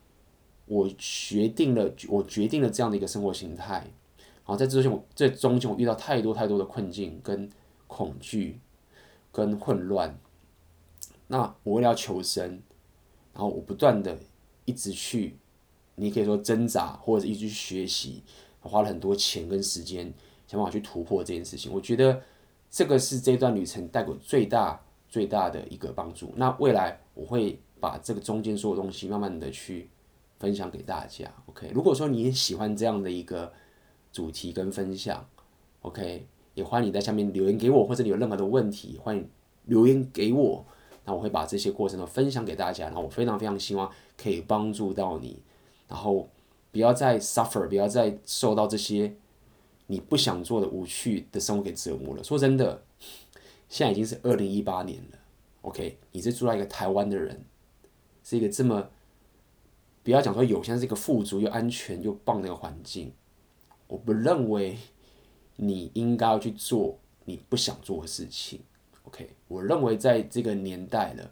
[0.66, 7.50] 我决定了，我决定了这样的一个生活形态，然后在这中这中间我遇到太多太多的困境跟
[7.88, 8.60] 恐惧
[9.32, 10.16] 跟混乱，
[11.26, 12.62] 那我为了要求生，
[13.34, 14.16] 然后我不断的
[14.64, 15.36] 一直去，
[15.94, 18.22] 你可以说挣扎或者一直去学习，
[18.60, 20.12] 花了很多钱跟时间
[20.46, 22.22] 想办法去突破这件事情，我觉得。
[22.74, 26.32] 这个是这段旅程带给我最大最大的一个帮助。
[26.36, 29.90] 那未来我会把这个中间所有东西慢慢的去
[30.38, 31.30] 分享给大家。
[31.44, 33.52] OK，如果说你也喜欢这样的一个
[34.10, 35.22] 主题跟分享
[35.82, 39.28] ，OK，也欢迎你在下面留言给我，或者你有任何的问题，欢迎
[39.66, 40.64] 留言给我。
[41.04, 42.86] 那我会把这些过程都分享给大家。
[42.86, 45.42] 然后我非常非常希望可以帮助到你，
[45.88, 46.28] 然后
[46.70, 49.14] 不要再 suffer，不要再受到这些。
[49.88, 52.24] 你不想做的无趣的生活给折磨了。
[52.24, 52.82] 说真的，
[53.68, 55.18] 现在已经是二零一八年了。
[55.62, 57.44] OK，你是住在一个台湾的人，
[58.24, 58.88] 是一个这么
[60.02, 63.12] 不要讲说有，现在是一个富足又安全又棒的一个环境。
[63.86, 64.78] 我不认为
[65.56, 68.60] 你应该要去做你不想做的事情。
[69.04, 71.30] OK，我认为在这个年代了，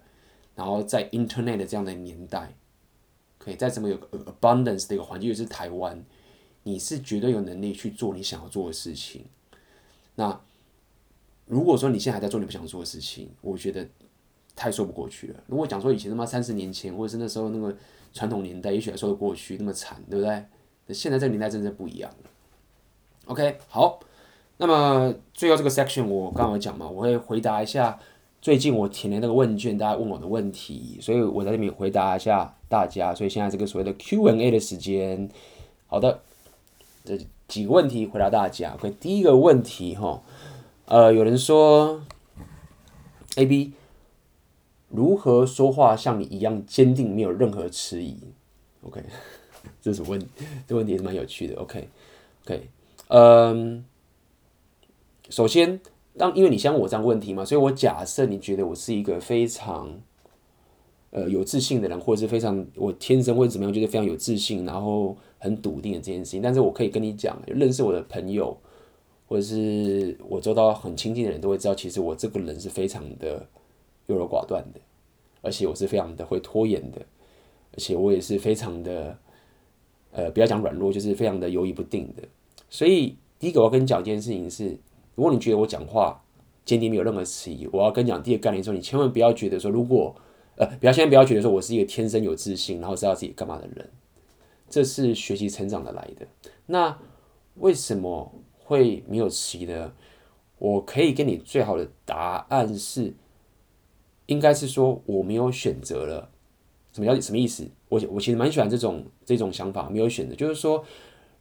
[0.54, 2.54] 然后在 Internet 这样的年代，
[3.38, 6.04] 可以在这么有 abundance 的一个环境，又是台湾。
[6.62, 9.24] 你是绝对有能力去做你想要做的事情。
[10.16, 10.38] 那
[11.46, 13.88] 如果说你现在还在做你不想做的事情，我觉得
[14.54, 15.42] 太说不过去了。
[15.46, 17.74] 如果讲说以前他妈三十年前，或者是那时候那个
[18.12, 20.44] 传统年代，也许还说得过去，那么惨，对不对？
[20.94, 22.30] 现在这个年代真的不一样了。
[23.24, 23.98] OK，好，
[24.60, 27.98] 那么最后这个 section 我刚刚有讲嘛，我会回答一下
[28.42, 33.14] 最近我填的那个问卷，大家问我的问题，所以我在这边回答一下大家。
[33.14, 35.30] 所以现在这个所谓的 Q&A 的时间，
[35.86, 36.20] 好的，
[37.06, 38.74] 这几个问题回答大家。
[38.74, 40.22] OK，第一个问题哈，
[40.84, 42.02] 呃，有人说
[43.36, 43.72] ，AB
[44.90, 48.14] 如何说话像你一样坚定，没有任何迟疑
[48.82, 49.02] ？OK，
[49.80, 50.20] 这是问，
[50.68, 51.58] 这问题也是蛮有趣的。
[51.58, 52.68] OK，OK，
[53.08, 53.84] 嗯，
[55.30, 55.80] 首先。
[56.18, 59.88] 当因为你先问我这样问题嘛，所以我假设你觉得我是一个非常
[61.10, 66.42] 呃有自信的人，或者是非常我天生或者怎么样，就是非常有自信，然后很笃定的这件事情。
[66.42, 68.54] 但是我可以跟你讲，认识我的朋友，
[69.28, 73.46] 或者是我周遭很亲近的人都会知道，其实我这个人是非常的
[74.08, 74.80] 优柔寡断的，
[75.42, 77.00] 而且我是非常的会拖延的，
[77.72, 79.16] 而且我也是非常的
[80.10, 82.24] 呃不要讲软弱，就是非常的犹豫不定的。
[82.68, 84.76] 所以第一个我要跟你讲一件事情是。
[85.20, 86.24] 如果你觉得我讲话
[86.64, 90.16] 坚定没有任何迟疑，我要跟你讲第二个概念说，你千万不要觉得说，如果
[90.56, 93.90] 呃，不要现在不要觉得说我是一个天生有自信，然后知道自己干嘛的人，
[94.70, 96.26] 这是学习成长的来的。
[96.64, 96.96] 那
[97.56, 99.92] 为什么会没有迟疑呢？
[100.56, 103.12] 我可以给你最好的答案是，
[104.24, 106.30] 应该是说我没有选择了。
[106.94, 107.68] 什么叫什么意思？
[107.90, 110.82] 我我其实蛮喜欢这种这种想法，没有选择，就是说，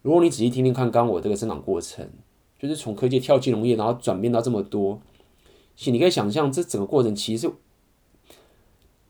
[0.02, 2.06] 如果你仔细听听看，刚刚我这个生长过程。
[2.60, 5.02] 就是从科技跳金融业，然后转变到这么多，
[5.78, 7.50] 其实你可以想象，这整个过程其实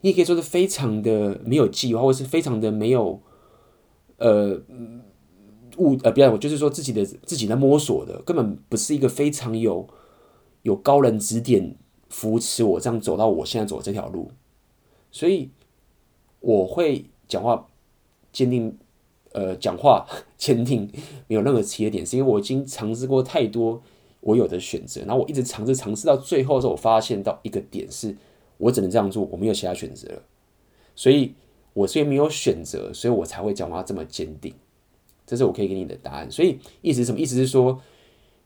[0.01, 3.19] 你也可以说是非常的没有计划，或是非常的没有
[4.17, 4.61] 呃
[5.77, 9.89] 物呃，不要我，就是说自己的自己在摸索的，根本不是一个非常有
[10.61, 11.75] 有高人指点
[12.07, 14.31] 扶持我这样走到我现在走这条路，
[15.11, 15.49] 所以
[16.39, 17.67] 我会讲话
[18.31, 18.77] 坚定。
[19.31, 20.07] 呃，讲话
[20.37, 20.89] 坚定，
[21.27, 23.79] 没有任何起点，是因为我已经尝试过太多
[24.21, 28.17] 我有的选择，然后我一直尝试尝试到最后的时候，我发现到一个点是，
[28.57, 30.23] 我只能这样做，我没有其他选择了。
[30.95, 31.35] 所以，
[31.73, 34.53] 我虽然没有选择，所以我才会讲话这么坚定。
[35.27, 36.31] 这是我可以给你的答案。
[36.31, 37.19] 所以，意思是什么？
[37.19, 37.79] 意思是说，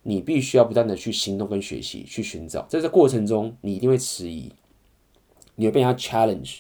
[0.01, 4.51] 你必须要不断的去行动跟学习，去寻找，在这过程中，你一定会迟疑，
[5.55, 6.59] 你会被他 challenge。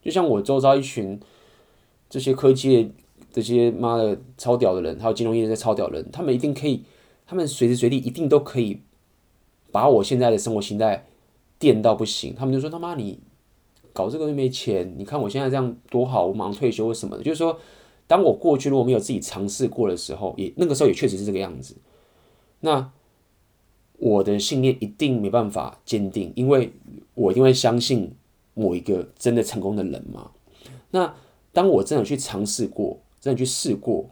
[0.00, 1.18] 就像我周遭一群
[2.08, 2.92] 这些科技。
[3.30, 6.82] 这些妈的超屌的人，还有金融业这些超屌人，他们一定可以，
[7.26, 8.80] 他们随时随地一定都可以
[9.70, 11.06] 把我现在的生活心态
[11.58, 12.34] 电到不行。
[12.34, 13.20] 他们就说他妈你
[13.92, 17.22] 搞这个又没钱，你看我现在这样多好，我马上退休或什么的。
[17.22, 17.58] 就是说，
[18.06, 21.76] 当我过去如果没有自己尝试过的时候，也那个时候也确实是这个样子。
[22.60, 22.90] 那
[23.98, 26.72] 我的信念一定没办法坚定，因为
[27.14, 28.12] 我一定会相信
[28.54, 30.30] 某一个真的成功的人嘛。
[30.90, 31.14] 那
[31.52, 32.98] 当我真的去尝试过。
[33.20, 34.10] 真的去试过，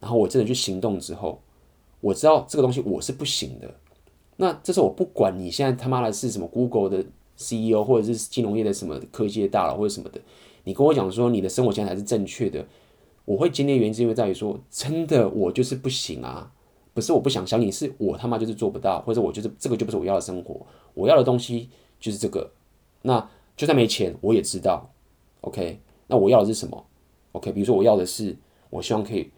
[0.00, 1.40] 然后我真的去行动之后，
[2.00, 3.74] 我知道这个东西我是不行的。
[4.36, 7.04] 那这时候我不管你现在他妈的是什么 Google 的
[7.36, 10.20] CEO，或者是金融业的什么科技的大佬或者什么的，
[10.64, 12.66] 你跟我讲说你的生活现在才是正确的，
[13.24, 16.52] 我会坚定原因是因为在于说，真的我就是不行啊，
[16.94, 21.68] 不是我不想想你，是我他妈就是做不到，或者我就是这个就不是我要的生活，我要的东西
[22.00, 22.50] 就是这个。
[23.02, 24.90] 那就算没钱，我也知道
[25.42, 26.86] ，OK，那我要的是什么
[27.32, 28.36] ？OK，比如说我要的是，
[28.70, 29.30] 我希望可以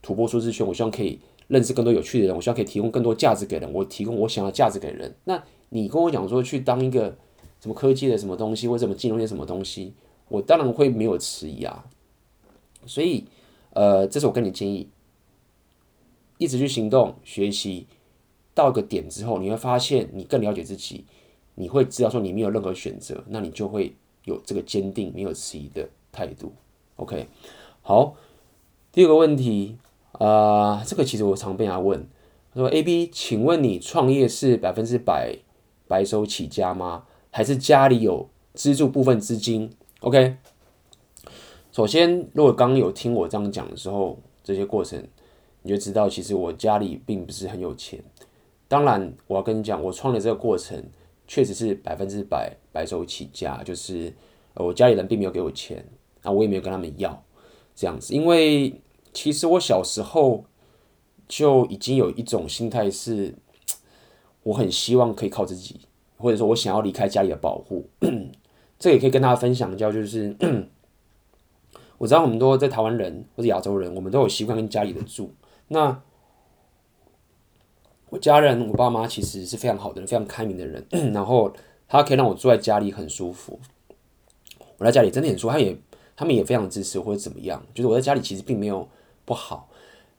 [0.00, 5.14] 突破舒适圈，我希望可以认识更多有趣的人，我希望可以提供更多价值给人，我提供我想要价值给人。
[5.24, 7.16] 那你跟我讲说去当一个
[7.60, 9.94] 什么科技的什么东西，或者什么金融业什么东西，
[10.28, 11.86] 我当然会没有迟疑啊。
[12.84, 13.24] 所以，
[13.70, 14.88] 呃，这是我跟你建议，
[16.38, 17.86] 一直去行动学习，
[18.54, 21.04] 到一个点之后，你会发现你更了解自己，
[21.54, 26.52] 你会知道说你没有任何选择，那你就会有这个坚定没有迟疑的态度。
[26.96, 27.28] OK，
[27.80, 28.14] 好，
[28.92, 29.76] 第二个问题
[30.12, 32.06] 啊、这个其实我常被人问，
[32.54, 35.38] 说：“AB，请问你创业是百分之百
[35.88, 37.04] 白手起家吗？
[37.30, 39.70] 还是家里有资助部分资金
[40.00, 40.36] ？”OK，
[41.72, 45.02] 首先，如果刚刚有听我这样讲的时候，这些过程
[45.62, 47.98] 你就知道，其实我家里并不是很有钱。
[48.68, 50.84] 当然，我要跟你讲，我创业这个过程
[51.26, 54.12] 确实是百分之百白手起家，就是
[54.54, 55.84] 我家里人并没有给我钱。
[56.22, 57.22] 那，我也没有跟他们要
[57.74, 58.80] 这样子，因为
[59.12, 60.44] 其实我小时候
[61.28, 63.34] 就已经有一种心态是，
[64.42, 65.80] 我很希望可以靠自己，
[66.16, 67.88] 或者说我想要离开家里的保护。
[68.78, 70.36] 这也可以跟大家分享一下，就是
[71.98, 75.32] 我知道很多在台湾人或者亚洲人，我们都有习惯跟家里的住。
[75.68, 76.02] 那
[78.10, 81.52] 我家人，我爸妈其实是非常好的人，非常开明的人， 然后
[81.88, 83.58] 他可以让我住在家里很舒服。
[84.78, 85.76] 我在家里真的很舒服，他也。
[86.16, 88.88] 他们也非常支持或者怎么样，就是我在家里其实并没有
[89.24, 89.68] 不好，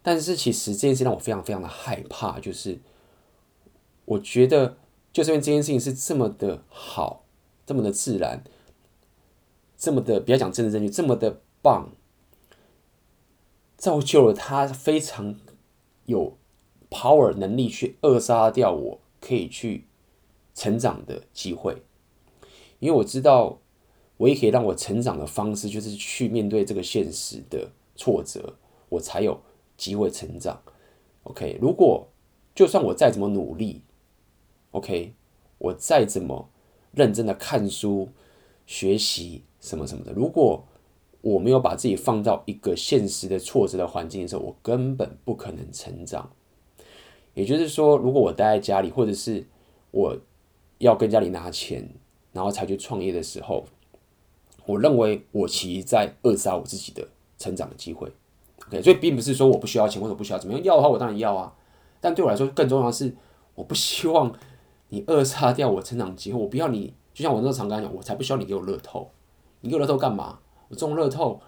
[0.01, 2.79] 但是其实这件事让我非常非常的害怕，就是
[4.05, 4.77] 我觉得
[5.11, 7.25] 就是因为这件事情是这么的好，
[7.65, 8.43] 这么的自然，
[9.77, 11.91] 这么的不要讲政治正确，这么的棒，
[13.77, 15.35] 造就了他非常
[16.05, 16.37] 有
[16.89, 19.87] power 能力去扼杀掉我可以去
[20.53, 21.83] 成长的机会，
[22.79, 23.59] 因为我知道
[24.17, 28.53] 唯一可以让我成长的方式就是去面对这个现实的挫折，
[28.89, 29.39] 我才有
[29.77, 30.61] 机会成长。
[31.23, 32.07] OK，如果
[32.53, 33.81] 就算我再怎么努力
[34.71, 35.13] ，OK，
[35.57, 36.49] 我再怎么
[36.91, 38.09] 认真的看书、
[38.65, 40.65] 学习什么什么的，如果
[41.21, 46.29] 我没有把自己放到一个现实的挫折的环境的时候，我根本不可能成长。
[47.33, 49.47] 也就是说，如果我待在家里，或者是
[49.91, 50.17] 我
[50.79, 51.89] 要跟家里拿钱，
[52.31, 53.65] 然后才去创业的时候，
[54.65, 57.07] 我认为我其实在扼杀我自己的
[57.37, 58.11] 成长的机会。
[58.67, 61.53] OK，所以并不是说我不需要钱或者不需要怎么样，要的话我当然要啊。
[61.99, 63.13] 但对我来说，更重要的是，
[63.55, 64.33] 我不希望
[64.89, 66.39] 你扼杀掉我成长机会。
[66.39, 69.09] 我不要你，就像我那时候常跟他讲，我才不需要你给我乐透。
[69.61, 70.39] 你给我乐透干嘛？
[70.69, 71.39] 我中乐透，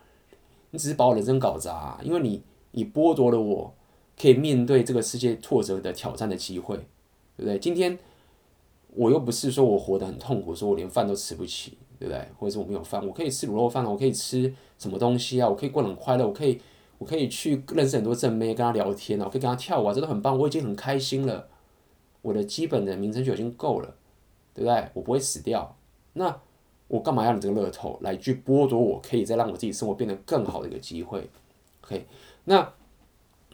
[0.71, 3.73] 你只是把我人生搞砸，因为你你剥夺了我
[4.19, 6.75] 可以面对这个世界挫折的挑战的机会，
[7.37, 7.57] 对不对？
[7.59, 7.97] 今天。
[8.97, 12.27] 我又不是说我活得很痛苦，说我连饭都吃不起，对不对？
[12.37, 15.47] 或者是我没有饭，我可以吃卤肉饭，我可以吃什么东西啊？
[15.47, 16.59] 我可以过得很快乐，我可以，
[16.97, 21.47] 我可以去认识很多正妹，跟她聊天啊，我可以跟她跳舞啊，这都很棒，我已经很开心了。
[22.21, 23.95] 我的基本的名称就已经够了，
[24.53, 24.89] 对不对？
[24.93, 25.75] 我不会死掉，
[26.13, 26.41] 那
[26.87, 31.29] 我干嘛要你这个乐透来去剥夺我可以再让我自己生活变得更好的一个机会
[31.83, 32.05] ？OK，
[32.45, 32.73] 那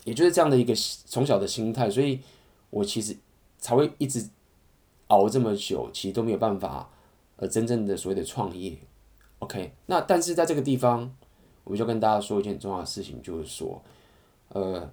[0.03, 0.73] 也就是这样的一个
[1.05, 2.19] 从小的心态，所以
[2.69, 3.15] 我其实
[3.57, 4.29] 才会一直。
[5.11, 6.89] 熬这么久，其实都没有办法，
[7.41, 8.77] 呃，真正的所谓的创业
[9.39, 9.73] ，OK。
[9.87, 11.11] 那但是在这个地方，
[11.63, 13.81] 我就跟大家说一件重要的事情，就是说，
[14.49, 14.87] 呃，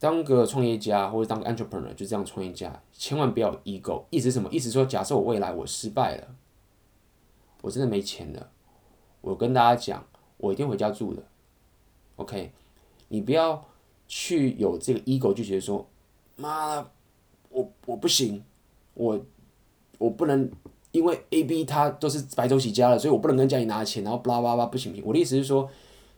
[0.00, 4.02] 当个创业家或者当个 entrepreneur 就这样创业家，千万不要 ego。
[4.10, 4.50] 意思什么？
[4.50, 6.34] 意思说，假设我未来我失败了，
[7.62, 8.50] 我真的没钱了，
[9.20, 10.04] 我跟大家讲，
[10.38, 11.22] 我一定回家住的
[12.16, 12.50] ，OK。
[13.06, 13.64] 你不要
[14.08, 15.86] 去有这个 ego，就觉得说，
[16.34, 16.84] 妈，
[17.50, 18.42] 我我不行。
[18.94, 19.24] 我
[19.98, 20.50] 我不能
[20.96, 25.04] 因为 A、B 他都是白手起家了，所以我不能跟家里拿钱，然后巴拉巴拉不行不行。
[25.06, 25.68] 我的意思是说，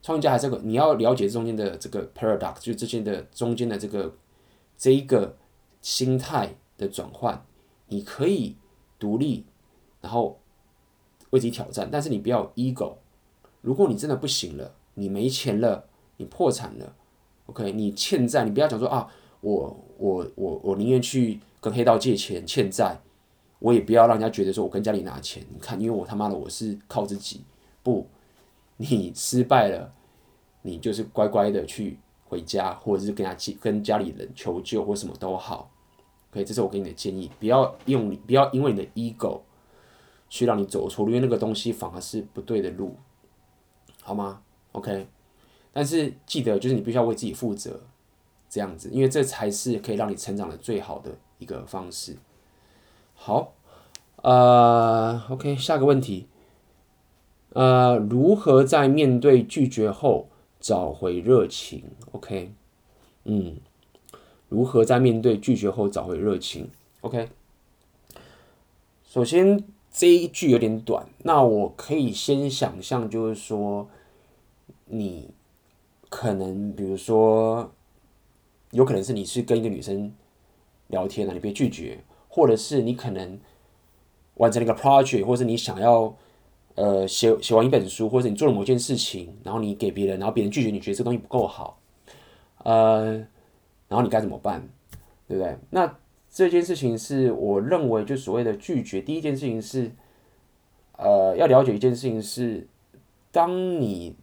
[0.00, 4.14] 创业家还是个你要了解中间的这个 paradox，就之间的中间的这个
[4.76, 5.36] 这一个
[5.82, 7.44] 心态的转换。
[7.88, 8.54] 你可以
[8.98, 9.44] 独立，
[10.00, 10.38] 然后
[11.30, 12.94] 为自己挑战，但是你不要 ego。
[13.60, 15.86] 如果你真的不行了，你没钱了，
[16.18, 16.94] 你破产了
[17.46, 19.08] ，OK，你欠债，你不要讲说啊，
[19.40, 21.40] 我我我我宁愿去。
[21.60, 23.00] 跟黑道借钱欠债，
[23.58, 25.44] 我也不要让人家觉得说我跟家里拿钱。
[25.52, 27.42] 你看，因为我他妈的我是靠自己。
[27.82, 28.06] 不，
[28.76, 29.92] 你失败了，
[30.62, 35.70] 你就是乖乖的去回家，或者是跟他跟家里人求救，或什么都好。
[36.30, 39.40] OK，这是我给你的建议，不要用你不要因为你的 ego
[40.28, 42.94] 去让你走错路，因为那个东西反而是不对的路，
[44.02, 44.42] 好吗
[44.72, 45.08] ？OK，
[45.72, 47.80] 但是记得就是你必须要为自己负责，
[48.48, 51.10] 这样子，因为这才是可以让你成长的最好的。
[51.40, 52.16] 一个方式，
[53.20, 53.52] 好，
[54.22, 56.28] 呃，OK，下个问题，
[57.52, 60.28] 呃，如何在面对拒绝后
[60.60, 62.52] 找回热情？OK，
[63.24, 63.56] 嗯，
[64.48, 66.70] 如何在面对拒绝后找回热情
[67.02, 67.28] ？OK，
[69.04, 69.62] 首先
[69.92, 73.88] 这一句有点短，那我可以先想象，就是说，
[74.86, 75.30] 你
[76.08, 77.72] 可能，比如说，
[78.70, 80.14] 有可能是你是跟一个女生。
[80.90, 82.02] 聊天了，你被拒绝，
[82.38, 83.36] 或者是你可能
[84.34, 86.14] 完成了一个 project，或者是你想要
[86.76, 91.80] 呃写写完一本书，或者你做了某件事情，然后你给别人，然后别人拒绝你，觉得这东西不够好，
[92.62, 93.14] 呃，
[93.88, 94.68] 然后你该怎么办？
[95.26, 95.56] 对不对？
[95.70, 95.98] 那
[96.30, 99.00] 这件事情是我认为就所谓的拒绝。
[99.00, 99.90] 第一件事情是，
[100.96, 102.68] 呃，要了解一件事情是，
[103.32, 104.14] 当你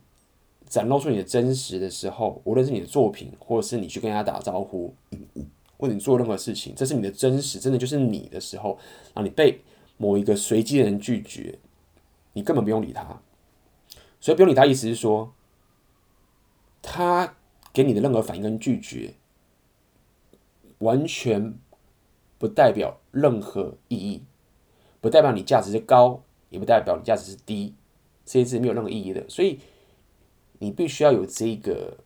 [0.70, 4.94] 展露出你的真实的时候，无论是你的作品，或者是你去跟人家打招呼。
[5.78, 8.78] 或者你做任何事情，这是你的真实，真的就是你的时候，
[9.14, 9.62] 然后你被
[9.98, 11.60] 某一个随机的人拒绝，
[12.34, 13.22] 你根本不用理他。
[14.20, 15.34] 所以不用理他，意思是说，
[16.82, 17.36] 他
[17.72, 19.14] 给你的任何反应跟拒绝，
[20.80, 21.54] 完全
[22.38, 24.24] 不代表任何意义，
[25.00, 27.76] 不代表你价值是高，也不代表你价值是低，
[28.26, 29.30] 这些是没有任何意义的。
[29.30, 29.60] 所以
[30.60, 31.98] 你必须要有这个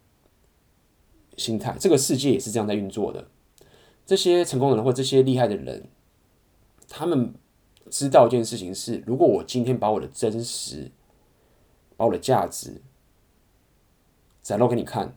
[1.37, 3.27] 心态，这个世界也是这样在运作的。
[4.09, 5.87] 这些成功的人或这些厉害的人，
[6.87, 7.31] 他们
[7.91, 10.89] 知道一件事情是：如果我今天把我的真实、
[11.95, 12.81] 把我的价值
[14.41, 15.15] 展露给你看，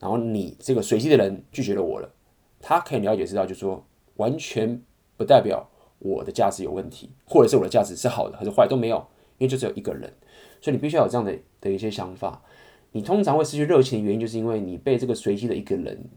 [0.00, 2.12] 然后你这个随机的人拒绝了我了，
[2.58, 3.86] 他可以了解知道，就是说
[4.16, 4.82] 完全
[5.16, 9.06] 不代表我的价值有问题，或者是我的价值是好的还是坏都没有，
[9.38, 10.12] 因为就只有一个人，
[10.60, 12.42] 所以你必须要有这样的的一些想法。
[12.90, 16.10] 你通常会失去热情的原因，就是因为你被这个随机的一个人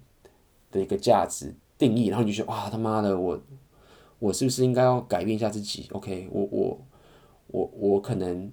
[0.71, 1.53] 的一个价值
[1.87, 3.41] 定义，然后你就觉得哇他妈的我
[4.19, 6.81] 我是不是应该要改变一下自己？OK，我我
[7.47, 8.51] 我我可能。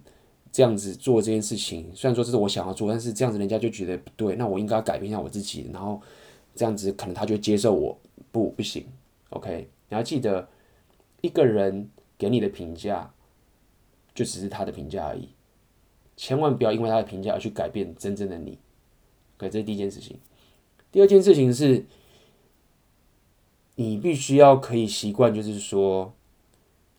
[0.52, 6.02] 这样子做这件事情，虽然说这是我想要做，但是这样子人家就觉得不对，那我应该要改变一下我自己，然后
[6.56, 7.96] 这样子可能他就接受我，
[8.32, 8.84] 不不行
[9.28, 9.68] ，OK？
[9.88, 10.48] 你要记得，
[11.20, 13.14] 一个人给你的评价，
[14.12, 15.28] 就只是他的评价而已，
[16.16, 18.58] 千万不要因为他的评价而去改变真正的你
[19.38, 19.48] ，OK？
[19.50, 20.18] 这是第一件事情。
[20.90, 21.86] 第二件事情是，
[23.80, 26.12] 你必须要可以习惯，就是说，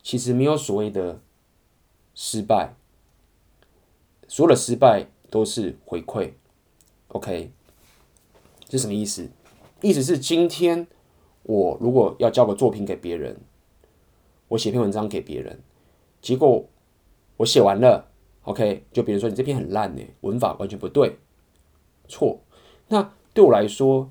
[0.01, 1.21] 其实没有所谓的
[2.15, 2.73] 失败。
[4.27, 6.32] 所有的失败都是回馈
[7.09, 7.51] ，OK？
[8.67, 9.29] 这什么意思？
[9.82, 10.88] 意思是今天
[11.43, 13.39] 我如果要交个作品给别人，
[14.47, 15.61] 我写篇文章给别人，
[16.19, 16.67] 结果
[17.38, 18.09] 我写完了
[18.45, 18.86] ，OK？
[18.91, 21.19] 就比如说你这篇很烂呢，文法完全不对，
[22.07, 22.39] 错。
[22.88, 24.09] 那对我来说，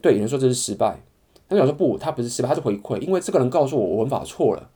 [0.00, 1.02] 对有人说这是失败，
[1.50, 4.70] 他想说不，他不是失败，他是回馈，因为这个人告诉我我文法错了，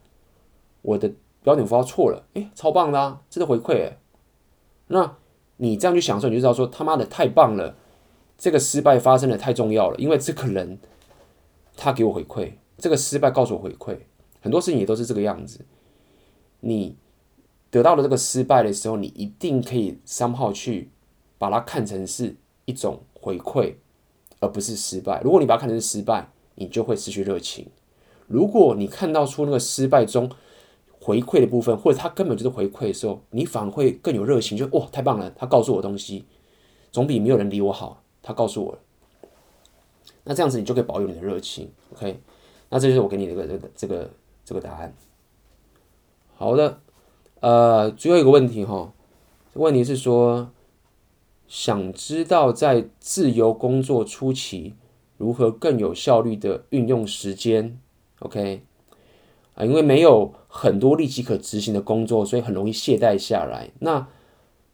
[0.81, 1.09] 我的
[1.41, 3.97] 标点符号错了，诶，超棒的啊，这是回馈诶。
[4.87, 5.15] 那
[5.55, 7.77] 你这样去享受，你就知道说他妈的太棒了，
[8.37, 10.77] 这个失败发生的太重要了，因为这个人
[11.77, 13.97] 他给我回馈，这个失败告诉我回馈，
[14.41, 15.63] 很多事情也都是这个样子。
[16.59, 16.97] 你
[17.69, 20.91] 得到了这个失败的时候，你一定可以 somehow 去
[21.37, 23.75] 把它看成是一种回馈，
[24.41, 25.21] 而不是失败。
[25.21, 27.67] 如果你把它看成是失败，你就会失去热情。
[28.27, 30.29] 如果你看到出那个失败中，
[30.99, 36.25] 回馈的部分，或者他根本就是回馈的时候，你反而会更有热情，就哇太棒了，他告诉我东西，
[36.91, 38.01] 总比没有人理我好。
[38.27, 38.79] 他告诉我，
[40.23, 42.19] 那这样子你就可以保有你的热情，OK？
[42.69, 44.09] 那这就是我给你的个这个这个
[44.43, 44.95] 这个答案。
[46.33, 46.79] 好的，
[47.41, 48.91] 呃，最后一个问题哈，
[49.53, 50.49] 问题是说，
[51.47, 54.73] 想知道在自由工作初期
[55.17, 57.79] 如何更有效率的运用时间
[58.19, 58.63] ，OK？
[59.55, 63.71] 啊，因为没有很多立即可执行的工作，所以很容易懈怠下来。
[63.79, 64.07] 那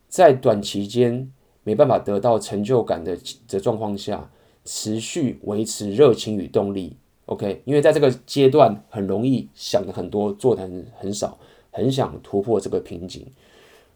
[0.08, 1.32] 在短期间
[1.64, 3.16] 没办法得到成就感的
[3.48, 4.32] 的状况下，
[4.66, 6.98] 持续维持热情与动力。
[7.28, 11.38] OK，因为在这个阶段很容易想的很多，做的很很少，
[11.70, 13.26] 很想突破这个瓶颈。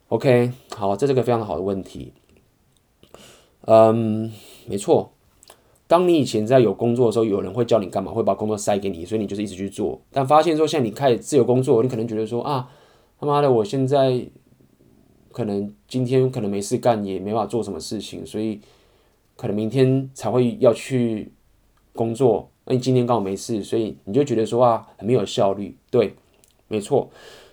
[0.09, 2.13] OK，好，这是个非常好的问题。
[3.61, 4.31] 嗯，
[4.67, 5.14] 没错。
[5.87, 8.11] 当你以前在有工作的时候，有人会叫你干嘛？
[8.11, 10.01] 会把工作塞给你，所以你就是一直去做。
[10.11, 12.69] 但发现说，现在你开始自由工作，你可能觉得说啊，
[13.19, 14.25] 他妈的，我现在
[15.31, 18.59] 可能今天可能没事干，也没法做什么事情，所以
[19.35, 21.31] 可能明天才会要去
[21.93, 22.49] 工作。
[22.65, 25.77] 那你今天刚好没事，所以你就觉得说啊，很没有效率。
[25.91, 26.15] 对，
[26.67, 27.11] 没错。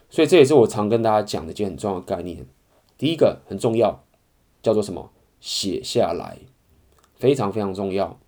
[0.08, 2.46] 所以这也是我常跟大家讲的一件很重要的概念。
[2.96, 4.04] 第一个很重要，
[4.62, 5.10] 叫做什么？
[5.40, 6.38] 写下来，
[7.16, 8.18] 非常非常重要。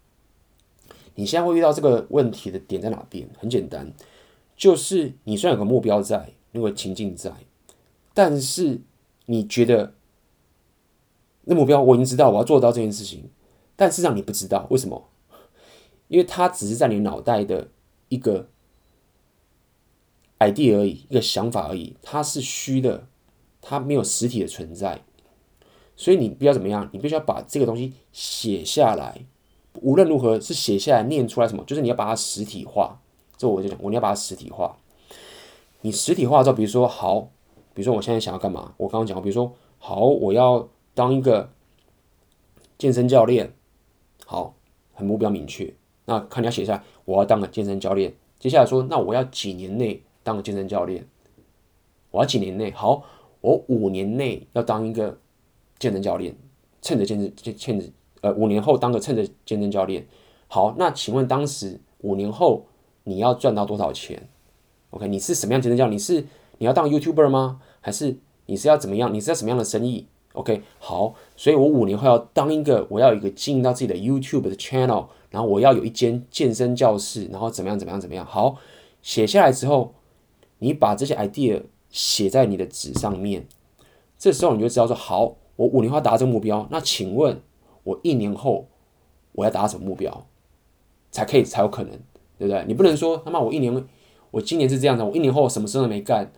[1.17, 3.29] 你现在会遇到这个问题的点在哪边？
[3.39, 3.93] 很简单，
[4.57, 7.33] 就是你虽然有个目标在，那个情境在，
[8.13, 8.81] 但是
[9.27, 9.95] 你觉得
[11.43, 13.31] 那目标我已经知道我要做到这件事情，
[13.77, 15.09] 但事实上你不知道为什么？
[16.09, 17.69] 因为它只是在你脑袋的
[18.09, 18.49] 一个
[20.39, 23.07] idea 而已，一个想法而已，它是虚的，
[23.61, 25.03] 它没有实体的存在，
[25.97, 26.89] 所以你必须要怎么样？
[26.93, 29.27] 你必须要把这个东西写下来。
[29.85, 32.99] 无论如何是写下来念出来什么，就是你要把它实体化。
[33.37, 34.79] 这我就讲，我你要把它实体化。
[35.83, 37.29] 你实体化之后，比如说好，
[37.75, 38.73] 比如说我现在想要干嘛？
[38.79, 41.51] 我刚刚讲，比如说好，我要当一个
[42.79, 43.53] 健身教练。
[44.25, 44.55] 好，
[44.95, 45.75] 很目标明确。
[46.07, 48.15] 那看你要写下来，我要当个健身教练。
[48.39, 51.07] 接下来说，那我要几年内当个健身教练？
[52.11, 52.71] 我要几年内？
[52.71, 53.03] 好，
[53.43, 55.19] 我五年内要当一个
[55.79, 56.35] 健身教练，
[56.81, 57.87] 趁着健身，趁着。
[58.25, 60.07] 呃，五年后当个称职健身教练。
[60.49, 62.65] 好，那请问当时五年后
[63.03, 64.31] 你要赚到多少钱
[64.89, 65.95] ？OK，你是什么样健身教练？
[65.95, 66.25] 你是
[66.57, 67.61] 你要当 YouTuber 吗？
[67.83, 68.17] 还是
[68.47, 69.13] 你是要怎么样？
[69.13, 78.25] 你是要什么样的生意？OK，好，所以我五年后要当一个，我要有一个经营到自己的 YouTube 的 channel，然后我要有一间健身教室，然后怎么样怎么样怎么样？
[78.25, 78.57] 好，
[79.03, 79.93] 写下来之后，
[80.61, 83.47] 你把这些 idea 写在你的纸上面，
[84.19, 86.67] 这时候你就知道说，好，我五年后达成目标。
[86.71, 87.43] 那请问？
[87.85, 88.67] 我一年后
[89.33, 90.27] 我要达到什么目标，
[91.11, 91.93] 才可以才有可能，
[92.39, 92.65] 对不对？
[92.67, 93.87] 你不能说他妈我一年，
[94.31, 96.33] 我今年是这样的，我一年后什么事都没干，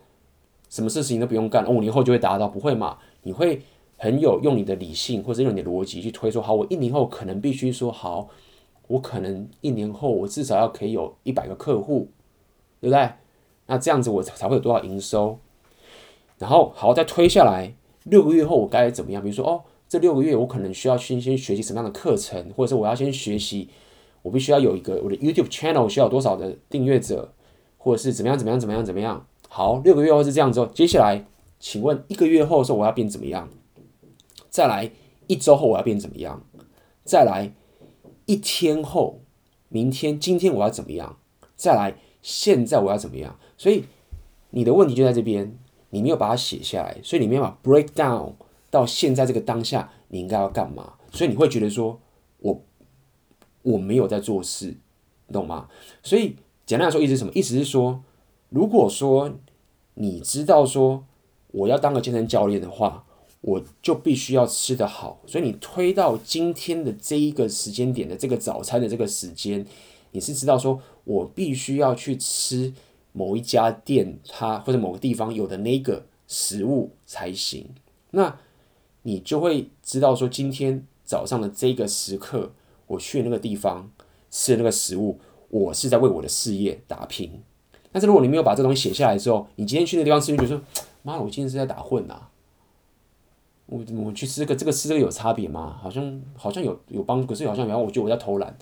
[0.69, 2.99] 什么事情都不用干，五年后就会达到，不会嘛？
[3.23, 3.63] 你会
[3.97, 8.29] 很有用你的理性或者用你的逻辑去推说，好，我一年后可能必须说好，
[8.89, 12.09] 我可能一年后我至少要可以有一百个客户，
[12.81, 13.11] 对不对？
[13.67, 15.39] 那这样子我才会有多少营收？
[16.39, 17.75] 然后好，再推下来，
[18.05, 19.23] 六个月后我该怎么样？
[19.23, 23.69] 比如说，哦，这六个月我可能需要先先学习什么样的课程，或者是我要先学习，
[24.23, 27.33] 我必须要有一个我的 YouTube channel 需要多少的订阅者，
[27.79, 29.27] 或者是怎么样怎么样怎么样怎么样？
[29.49, 31.25] 好，六个月后是这样之后，接下来，
[31.61, 33.49] 请问一个月后的时候我要变怎么样？
[34.51, 34.91] 再来
[35.29, 36.43] 一周后我要变怎么样？
[37.05, 37.53] 再来
[38.25, 39.21] 一天后，
[39.69, 41.19] 明天、今天我要怎么样？
[41.55, 43.39] 再来现在我要怎么样？
[43.57, 43.85] 所以
[44.51, 45.57] 你的问题就在这边。
[45.91, 48.33] 你没有把它写下来，所以你没有把 break down
[48.77, 50.95] 到现在这个当下，你应该要干嘛？
[51.11, 51.99] 所以你会觉得说，
[52.39, 52.63] 我
[53.63, 54.77] 我没有在做事，
[55.33, 55.69] 懂吗？
[56.03, 57.33] 所以简单来说，意思是什么？
[57.35, 58.05] 意思是说，
[58.51, 59.39] 如果说
[59.95, 61.05] 你知道说
[61.49, 63.05] 我要当个健身教练的话，
[63.41, 65.21] 我就必须要吃得好。
[65.27, 69.67] 所以你推到今天的这一个时间点的这个早餐的这个时间，
[70.11, 72.75] 你是知道说我必须要去吃。
[73.19, 77.67] 某一家店，它或者某个地方有的那个食物才行，
[78.11, 78.39] 那
[79.07, 82.51] 你就会知道说，今天早上的这个时刻，
[82.89, 83.89] 我去那个地方
[84.33, 87.41] 吃的那个食物，我是在为我的事业打拼。
[87.93, 90.65] 但是如果你没有把这东西写下来之后，你今天去那个地方吃，你就觉得说，
[91.05, 92.29] 妈，我今天是在打混啊！
[93.67, 95.79] 我我去吃这个，这个吃这个有差别吗？
[95.81, 98.59] 好像好像有有帮助，可是好像然后我觉得我在偷懒。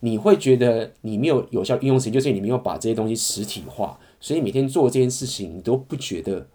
[0.00, 6.46] 你会觉得你没有有效运用时间，就是你没有把这些东西实体化，所以每天做这件事情，你都不觉得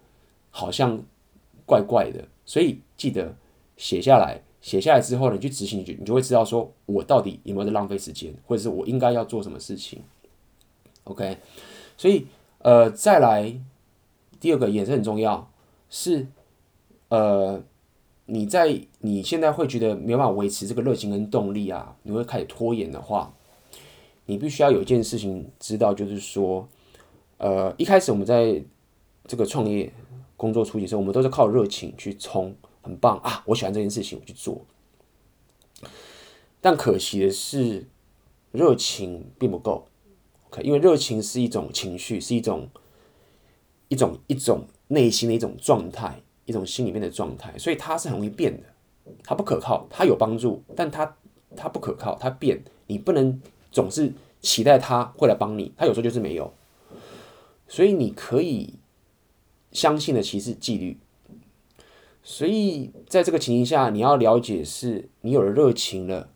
[0.50, 1.00] 好像
[1.64, 2.26] 怪怪的。
[2.50, 3.32] 所以记得
[3.76, 10.02] 写下来，写下来之后呢，你去执行，你就你就会知道说，我到底有没有在浪费时间，或者是我应该要做什么事情。
[11.04, 11.38] OK，
[11.96, 12.26] 所以
[12.58, 13.54] 呃，再来
[14.40, 15.48] 第二个也是很重要，
[15.88, 16.26] 是
[17.10, 17.62] 呃。
[18.32, 23.34] 你在你现在会觉得没办法维持这个热情跟动力啊，你会开始拖延的话，
[24.26, 26.68] 你必须要有一件事情知道，就是说，
[27.38, 28.62] 呃，一开始我们在
[29.26, 29.92] 这个创业
[30.40, 34.64] 工作初期时候，我们都是靠热情去冲，很棒啊，我喜欢这件事情，我去做。
[36.62, 37.86] 但可惜的是，
[38.50, 39.86] 热情并不够
[40.48, 42.70] ，OK，因为热情是一种情绪，是一种
[43.88, 46.22] 一种一种内心的一种状态。
[46.46, 48.66] 一种心里面的状态，所以它是很容易变的，
[49.22, 51.16] 它不可靠，它有帮助，但它
[51.54, 56.52] 它不可靠，它变，你不能总是期待它会来帮你，它有时候就是没有，
[57.68, 58.74] 所以你可以
[59.72, 60.98] 相信的其实是纪律，
[62.22, 66.30] 所以在这个情形下，你要了解是你有了热情了，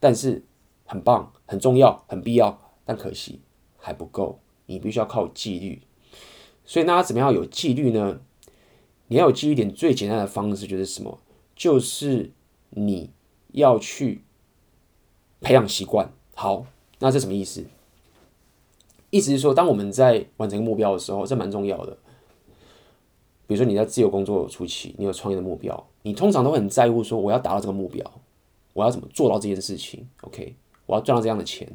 [0.00, 0.44] 但是
[0.84, 3.40] 很棒、很重要、很必要，但可惜
[3.78, 5.82] 还不够，你必须要靠纪律，
[6.64, 8.20] 所以那怎么样有纪律呢？
[9.08, 11.20] 你要有记忆点，最简单的方式就是什么？
[11.54, 12.32] 就是
[12.70, 13.10] 你
[13.52, 14.24] 要去
[15.40, 16.10] 培养习惯。
[16.34, 16.66] 好，
[16.98, 17.66] 那这什么意思？
[19.10, 21.98] 意思是说，当我们在完成目标的时候，这蛮重要的。
[23.46, 28.04] 比如说你在自由工作初期，你有创业的目标，你通常都会很在乎说，我要达到这个目标，
[28.72, 30.54] 我要怎么做到这件事情？OK，
[30.86, 31.68] 我要赚到这样的钱。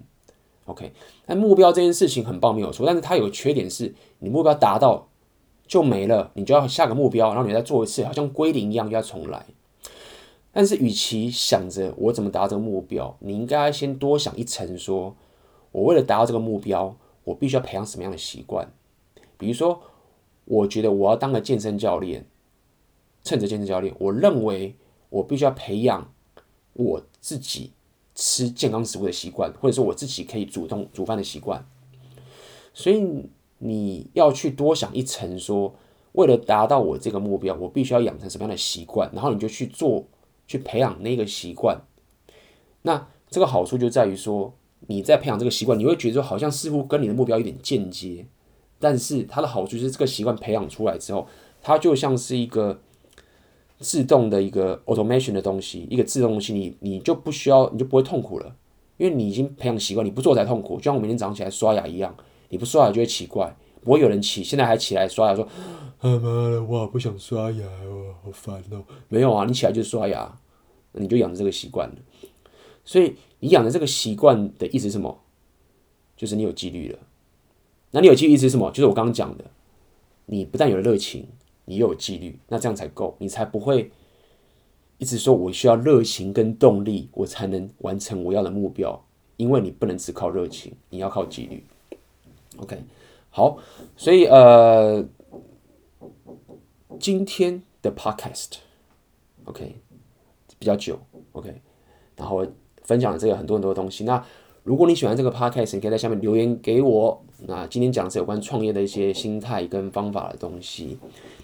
[0.65, 0.91] OK，
[1.25, 5.07] 那目标这件事情很棒，没有错，但是它有个缺点是，你目标达到。
[5.67, 9.45] 就没了，你就要下个目标，然后你再做一次，好像归零一样，就要重来。
[10.53, 15.13] 但是，与其想着我怎么达到这个目标，你应该先多想一层，说
[15.73, 16.95] 我为了达到这个目标，
[17.25, 18.71] 我必须要培养什么样的习惯？
[19.37, 19.81] 比如说，
[20.47, 22.25] 我觉得我要当个健身教练，
[23.23, 24.75] 趁着健身教练，我认为
[25.09, 26.11] 我必须要培养
[26.73, 27.71] 我自己
[28.15, 31.65] 吃健康食物的习惯，或者说我自己可以主动煮饭的习惯。
[32.73, 33.29] 所以。
[33.59, 35.73] 你要去多想一层，说
[36.11, 40.05] 为了达到我这个目标，我必须要养成什么样的习惯，然后你就去做，
[40.45, 41.81] 去培养那个习惯。
[42.83, 48.27] 那这个好处就在于说，你在培养这个习惯，你会觉得好像似乎跟你的目标有点间接，
[48.79, 51.27] 但是它的好处是这个习惯培养出来之后，
[51.61, 52.79] 它就像是一个
[53.79, 58.55] 自动的一个 automation 的东西，一个自动东西，你你就不需要，你就不会痛苦了，
[58.97, 62.15] 因为你已经培养习惯，你不做才痛苦，就像我每天早上起来刷牙一样。
[62.49, 65.45] 你不刷牙就会奇怪，不会有人起现在还起来刷牙说
[65.99, 70.39] ：“他妈的，我不想刷牙哦，好烦哦。”没有啊，你起来就刷牙，
[70.93, 71.95] 你就养成这个习惯了。
[72.85, 75.19] 所以你养成这个习惯的意思是什么？
[76.15, 76.99] 就是你有纪律了。
[77.91, 78.69] 那你有纪律意思是什么？
[78.71, 79.45] 就是我刚刚讲的，
[80.25, 81.27] 你不但有热情，
[81.65, 83.91] 你又有纪律，那这样才够，你才不会
[84.97, 89.03] 一直说我需要热情跟动力，我才能完成我要的目标。
[89.37, 91.63] 因为你不能只靠热情，你要靠纪律。
[92.57, 92.83] OK，
[93.29, 93.59] 好，
[93.95, 95.05] 所以呃，
[96.99, 99.75] 今天的 Podcast，OK，
[100.57, 100.99] 比较久
[101.33, 101.61] ，OK，
[102.15, 102.43] 然后
[102.81, 104.03] 分享了这个很多很多东西。
[104.05, 104.25] 那
[104.63, 110.97] 如果你喜欢这个 Podcast，你可以在下面留言给我，那今天讲的是有关创业的一些心态跟方法的东西。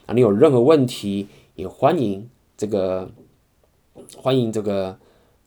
[0.07, 3.11] 那你有任何问题，也欢迎这个
[4.17, 4.97] 欢迎这个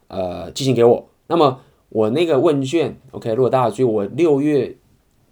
[0.09, 1.09] 呃寄信给我。
[1.27, 4.77] 那么我那个问卷，OK，如果大家注意，我六月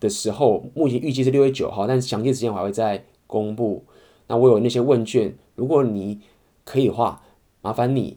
[0.01, 3.85] 的时候，目前预计是六月九号，但是详细时间我还会再公布。
[4.27, 6.21] 那我有那些问卷，如果你
[6.65, 7.23] 可以的话，
[7.63, 8.17] 麻烦你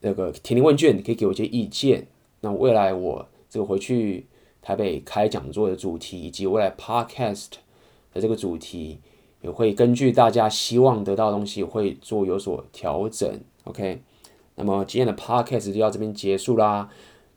[0.00, 2.06] 那个填填问卷，你可以给我一些意见。
[2.42, 4.26] 那未来我这个回去
[4.62, 7.48] 台北开讲座的主题，以及未来 Podcast
[8.12, 9.00] 的这个主题，
[9.40, 13.40] 也会根据大家希望得到的东西，会做有所调整。
[13.64, 14.02] OK，
[14.56, 16.90] 那么今天的 Podcast 就到这边结束啦。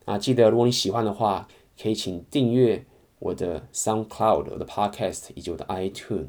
[0.05, 1.47] 啊，记得如果你喜欢的话，
[1.81, 2.85] 可以请订阅
[3.19, 6.27] 我的 SoundCloud、我的 Podcast 以及我的 iTunes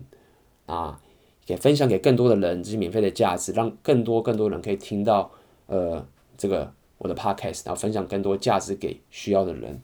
[0.66, 1.00] 啊。
[1.46, 5.30] 给分享给更多的人，这是免费的价值，让更多更多人可以听到，
[5.66, 6.02] 呃，
[6.38, 9.82] 这个我的 podcast，然后分享更多价值给需要的人。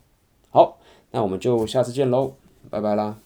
[0.51, 0.79] 好，
[1.13, 2.33] 那我们就下次见喽，
[2.71, 3.17] 拜拜啦。